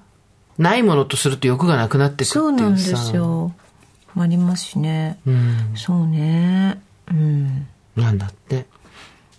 [0.59, 2.35] ないものとすると欲がなくなってくっていうさ。
[2.35, 3.53] そうなんですよ。
[4.17, 5.19] ありますしね。
[5.27, 5.73] うん。
[5.77, 6.81] そうね。
[7.11, 7.69] うん。
[7.97, 8.67] なんだって。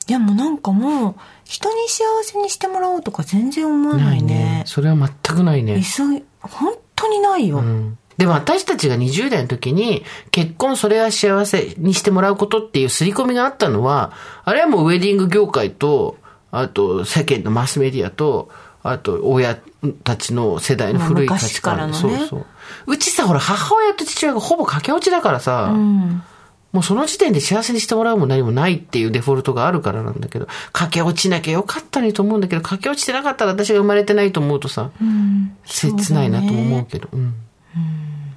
[0.08, 1.16] でもなんかもう、
[1.46, 4.64] 人に幸せにしてもらおうとか全然思わないね。
[4.66, 5.82] それは全くないね。
[5.82, 7.60] 急い、本当にないよ。
[7.60, 14.12] うんでも私たちが20代の時に結婚それは幸せにしてもらうことっていう刷り込みがあったのは、
[14.44, 16.18] あれはもうウェディング業界と、
[16.52, 18.50] あと世間のマスメディアと、
[18.84, 19.58] あと親
[20.04, 21.78] たちの世代の古い価値観。
[21.78, 22.46] まからのねそうそう。
[22.86, 26.24] うちさ、ほら母親と父親がほぼ駆け落ちだからさ、うん。
[26.72, 35.58] もうその時点で幸せにしてもらうも何もないっていうデフォルトがあるからなんだけど、駆け落ちなきゃよかったねと思うんだけど、駆け落ちてなかったら私が生まれてないと思うとさ、うん。
[35.66, 37.34] 切ないなとも思うけど、うん。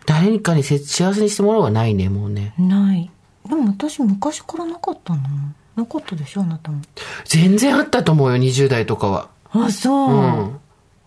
[0.07, 2.55] 誰かにせ幸せにしてもらうはないね、もうね。
[2.59, 3.11] ない。
[3.49, 5.20] でも私昔からなかったの。
[5.76, 6.82] なかったでしょあなたも。
[7.24, 9.28] 全然あったと思うよ、20代とかは。
[9.51, 10.11] あ、そう。
[10.12, 10.61] うん。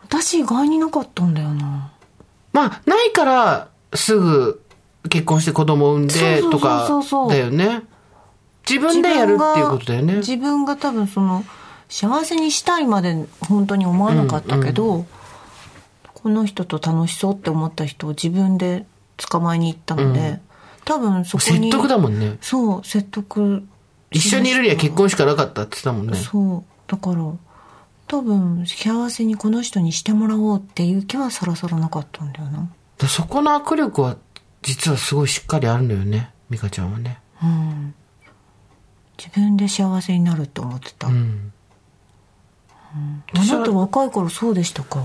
[0.04, 1.92] 私意外になかったんだよな。
[2.54, 4.62] まあ、ないから、すぐ
[5.10, 7.84] 結婚して子供産んでとかそうそう、だよね。
[8.70, 10.16] 自分でやるっていうことだよね。
[10.18, 11.46] 自分が多分その
[11.90, 15.06] 幸せにしたいまで本当に思わなかったけど、
[16.14, 18.86] この人と楽しそうって思った人を自分で
[19.16, 20.40] 捕まえに行ったので、
[20.84, 22.38] 多分そこに説得だもんね。
[22.42, 23.64] そう説得
[24.12, 26.18] 一緒にいるには結婚しかなかったって言ってたもんね。
[26.18, 27.34] そうだから
[28.08, 34.16] 多分幸せにこの人にしてもらおうっていう気はさらさらなかったんだよなだそこの握力は、
[34.68, 36.30] 実はすごいしっかりあるのよね。
[36.50, 37.20] 美香ちゃんはね。
[37.42, 37.96] うん
[39.18, 41.52] 自分で幸せになるって思ってた、うん。
[43.34, 45.02] あなた若い頃そうでしたか？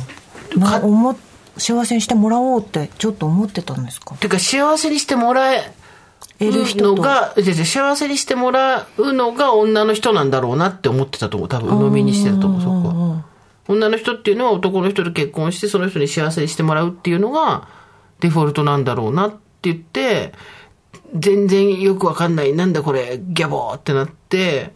[0.55, 1.17] な思っ
[1.57, 4.15] 幸せにしてもらおうってちょっと思ってたんですか？
[4.17, 5.73] てか、幸せにしてもらえ
[6.39, 11.49] 得る人とのが、幸せにしてもらうのが女の人なんだろうなって思ってたと思う。
[11.49, 13.25] 多分、鵜呑みにしてると思う、そこは。
[13.69, 17.69] 女の人っていうのは男の人と結婚して、その人に幸せにしてもらうっていうのが、
[18.21, 20.33] デフォルトなんだろうなって言って、
[21.15, 24.73] 全然よくわかんない、なんだこれ、ギャボーってなって、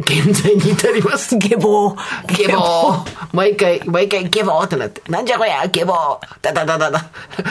[0.00, 1.36] 現在に至ります。
[1.36, 1.94] ゲボ
[2.26, 7.10] ゲボー毎回、毎回ゲボーってなって、なんじゃこりゃゲボーダダダダダ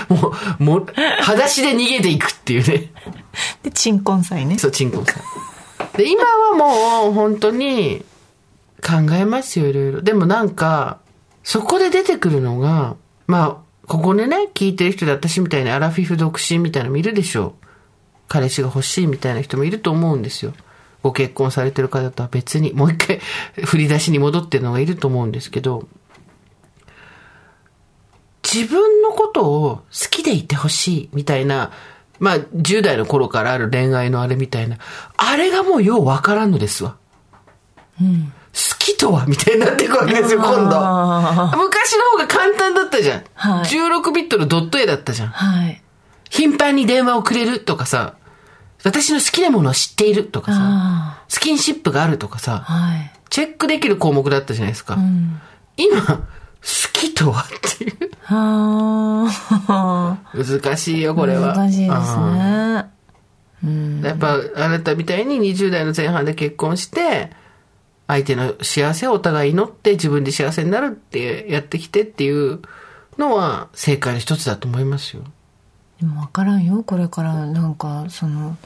[0.09, 0.85] もう、もう、
[1.21, 2.91] 裸足で逃げていくっていうね。
[3.63, 5.97] で鎮魂祭ねそう、チンコンさん。
[5.97, 8.03] で、今はもう、本当に、
[8.81, 10.01] 考えますよ、いろいろ。
[10.01, 10.99] でもなんか、
[11.43, 12.95] そこで出てくるのが、
[13.27, 17.65] まあ、ここでね、聞いてる人で私みたいにアラフィフ独身みたいなのもいるでしょう。
[18.27, 20.53] 彼氏が欲しいみたいな人もいると思うんですよ。
[21.01, 23.19] ご結婚されてる方とは別に、もう一回
[23.65, 25.87] 振り出しに戻ってるのがいると思うんですけど、
[28.43, 31.71] 自分のことを好きでいてほしいみたいな、
[32.19, 34.77] まあ、10代の頃からある恋愛のあれみたいな、
[35.17, 36.95] あれがもうようわからんのですわ。
[37.99, 38.05] 好
[38.79, 40.75] きとはみたいになっていくわけですよ、今度。
[40.75, 43.23] あ昔の方が簡単だったじゃん。
[43.33, 45.29] はい16ビットのドット絵だったじゃん。
[45.29, 45.81] はい
[46.29, 48.15] 頻繁に電話をくれるとかさ、
[48.83, 54.95] 私の好きなものを知っているとかさ、あスキンシップがあるとかさ、はいチェックできる項目だったじゃないですか。
[54.95, 55.39] うん
[55.77, 56.21] 今、好
[56.91, 58.11] きとはっていう。
[58.23, 61.55] は難しいよ、あこれは。
[61.55, 62.87] 難しいですあ
[63.63, 67.31] ねやっぱ、あなたみたいに20代の前半で結婚して、
[68.09, 72.59] 相手の幸せをお互い祈って自分で幸せになるってやってきてっていう
[73.19, 75.23] のは正解の一つだと思いますよ。
[75.99, 78.57] でも分からんよこれからなんかその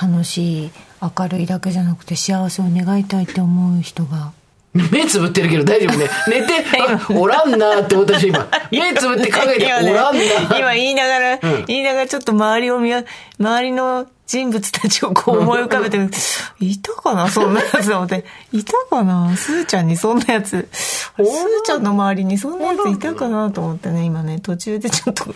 [0.00, 4.32] 楽しい明るいだけじゃなくて幸せを願いたいって思う人が
[4.74, 6.08] 目つぶってるけど大丈夫ね。
[6.28, 8.48] 寝て、あおらんなって私今。
[8.72, 10.22] 目つぶって考えて、おらんな。
[10.58, 13.04] 今言いながら、言いながらちょっと周りを見わ、
[13.38, 15.98] 周りの人物たちをこう思い浮かべて、
[16.60, 18.24] いたかなそんなやつ思って。
[18.52, 20.66] いたかなすーちゃんにそんなやつ。
[20.72, 21.20] すー
[21.66, 25.34] ちゃんの周りにそんなやついたかなと思ってね、今ね、途中でちょっと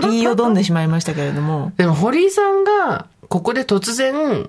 [0.00, 1.72] 言いよどんでしまいましたけれども。
[1.76, 4.48] でも堀井さんが、ここで突然、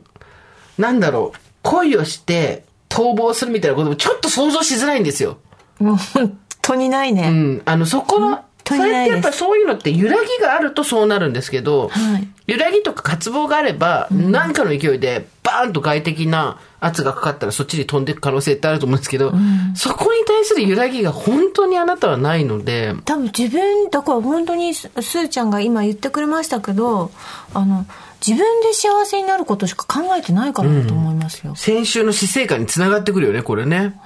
[0.77, 2.63] なんだろう、恋をして
[2.95, 5.37] 逃亡するみたいなこともちょっと想像しづらいんですよ。
[5.79, 7.27] もう本当にないね。
[7.27, 7.61] うん。
[7.65, 9.29] あの、そこの当それってやっぱ。
[9.29, 19.33] りそういうのって揺らぎがあるとそうなるんですけど、はい揺らぎとか渇望があれば、何かの勢いでバーンと外的な圧がかかったらそっちに飛んでいく可能性ってあると思うんですけど、
[19.75, 27.11] そこに対する揺らぎが本当にあなたはないので、多分自分、だから本当にすすーちゃんが今言ってくれましたけど、
[27.53, 27.87] あの、
[28.25, 31.55] 自分で幸せになることしか考えてないからだと思いますよ。
[31.55, 33.99] 先週の死生観につながってくるよね、これね。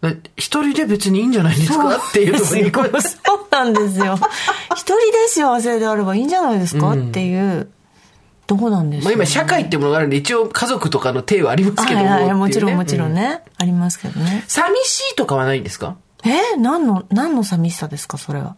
[0.00, 1.96] だ一人で別にいいんじゃないですか？
[1.96, 4.18] っていうところに行くそうなんですよ。
[4.74, 7.70] 一人で幸せであればいいんじゃないですか、っていう。
[8.46, 14.42] とこなんですよ、まあ今社会っていうものがあるんで一応家族とかの体はありますけどもはいはい、ねちろんもちろんね、ありますけどね。
[14.48, 15.96] 寂しいとかはないんですか？
[16.24, 16.56] え？
[16.56, 18.56] 何の、何の寂しさですか、それは。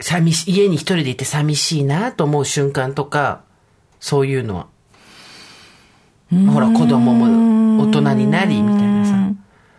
[0.00, 3.43] 寂しい、家に一人でいて寂しいなと思う瞬間とか、
[4.06, 4.66] そういうのは。
[6.52, 9.12] ほら、子供も大人になり、みたいなさ。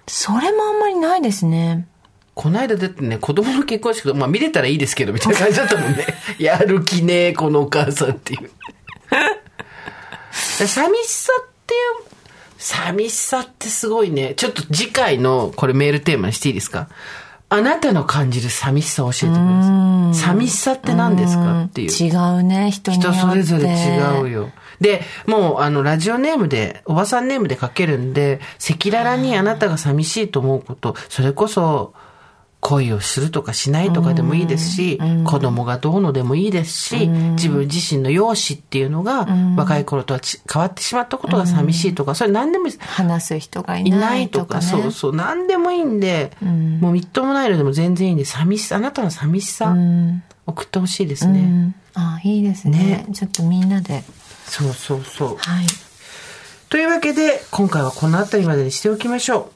[0.07, 1.87] それもあんまりないですね。
[2.33, 6.07] この間だってね、子供の結婚式、まあ見れたらいいですけど、みたいな感じだったもんね。
[6.39, 8.49] やる気ねえ、このお母さんっていう。
[10.41, 11.81] 寂しさっていう、
[12.57, 14.33] 寂しさってすごいね。
[14.35, 16.89] ちょっと次回のこれメールテーマにしていいですか？
[17.47, 20.15] あなたの感じる寂しさを教えてください。
[20.15, 21.63] 寂しさって何ですか？
[21.63, 21.91] っていう。
[21.91, 23.17] 違うね、人によって。
[23.19, 24.49] 人それぞれ違うよ。
[24.81, 31.93] で、もう、あの、ラジオネームで、おばさんネームで書けるんで、赤裸々にあなたが寂しいと思うこと、それこそ、
[32.65, 42.65] 恋をするとかしないとかでもいいですし、子供がどうのでもいいですし、自分自身の容姿っていうのが、若い頃とはち変わってしまったことが寂しいとか、それ何でも。
[42.79, 44.63] 話す人がいいなないいとか。
[44.63, 49.75] そうそう、何でもいいんで、もうみっともないのでも全然いいんで、寂しさ、あなたの寂しさ、
[50.47, 51.39] 送ってほしいですね。
[51.39, 54.03] うんあいいですねちょっとみんなで。
[54.47, 55.37] そうそうそう。
[55.37, 55.65] はい。
[56.69, 59.49] というわけで、今回はこの辺りまでにしておきましょ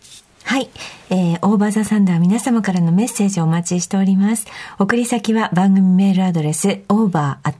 [0.44, 0.70] はい。
[1.12, 4.46] えー、オーバーザサンダー皆様からのメッセージをお待ちしております。
[4.78, 7.54] 送り先は番組メールアドレス、over.tbs.co.jp、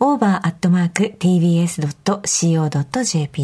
[0.00, 1.12] over.tbs.co.jp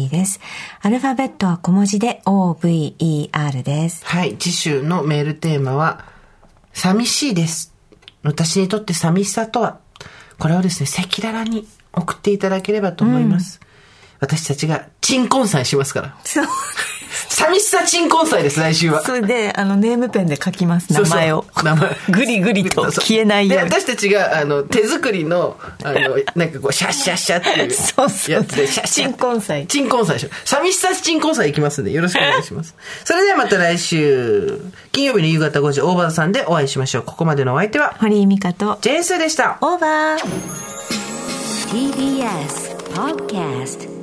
[0.09, 0.39] です。
[0.81, 4.05] アルファベットは小文字で over です。。
[4.05, 4.35] はい。
[4.37, 6.05] 次週のメールテーマは、
[6.73, 7.73] 寂しいです。
[8.23, 9.79] 私にとって寂しさとは、
[10.37, 13.59] これをですね、赤裸々に送っていただければと思います。
[14.19, 16.15] 私たちが、鎮魂祭しますから。
[16.23, 16.45] そう。
[17.29, 19.03] 寂しさ鎮魂祭です、来週は。
[19.03, 21.43] それで、あの、ネームペンで書きます、名前を。
[21.43, 27.71] そうそう名前ぐりぐりと消えないようにで、私たちが、あの、手作りの、あの、なんかこう、シャッシャッシャっていう。
[27.71, 29.07] そうそうやつで、シャッシャッ。
[29.09, 30.29] 鎮魂祭鎮魂祭でしょ。
[30.45, 32.75] 寂しさ鎮魂祭いきますんで、よろしくお願いします。
[33.05, 34.59] それではまた来週、
[34.91, 37.03] 金曜日の夕方5時、大場さんでお会いしましょう。
[37.03, 39.57] ここまでのお相手は、堀井美香と、ジェーンスーでした。
[39.61, 40.69] オーバー
[41.71, 43.98] TBS Podcast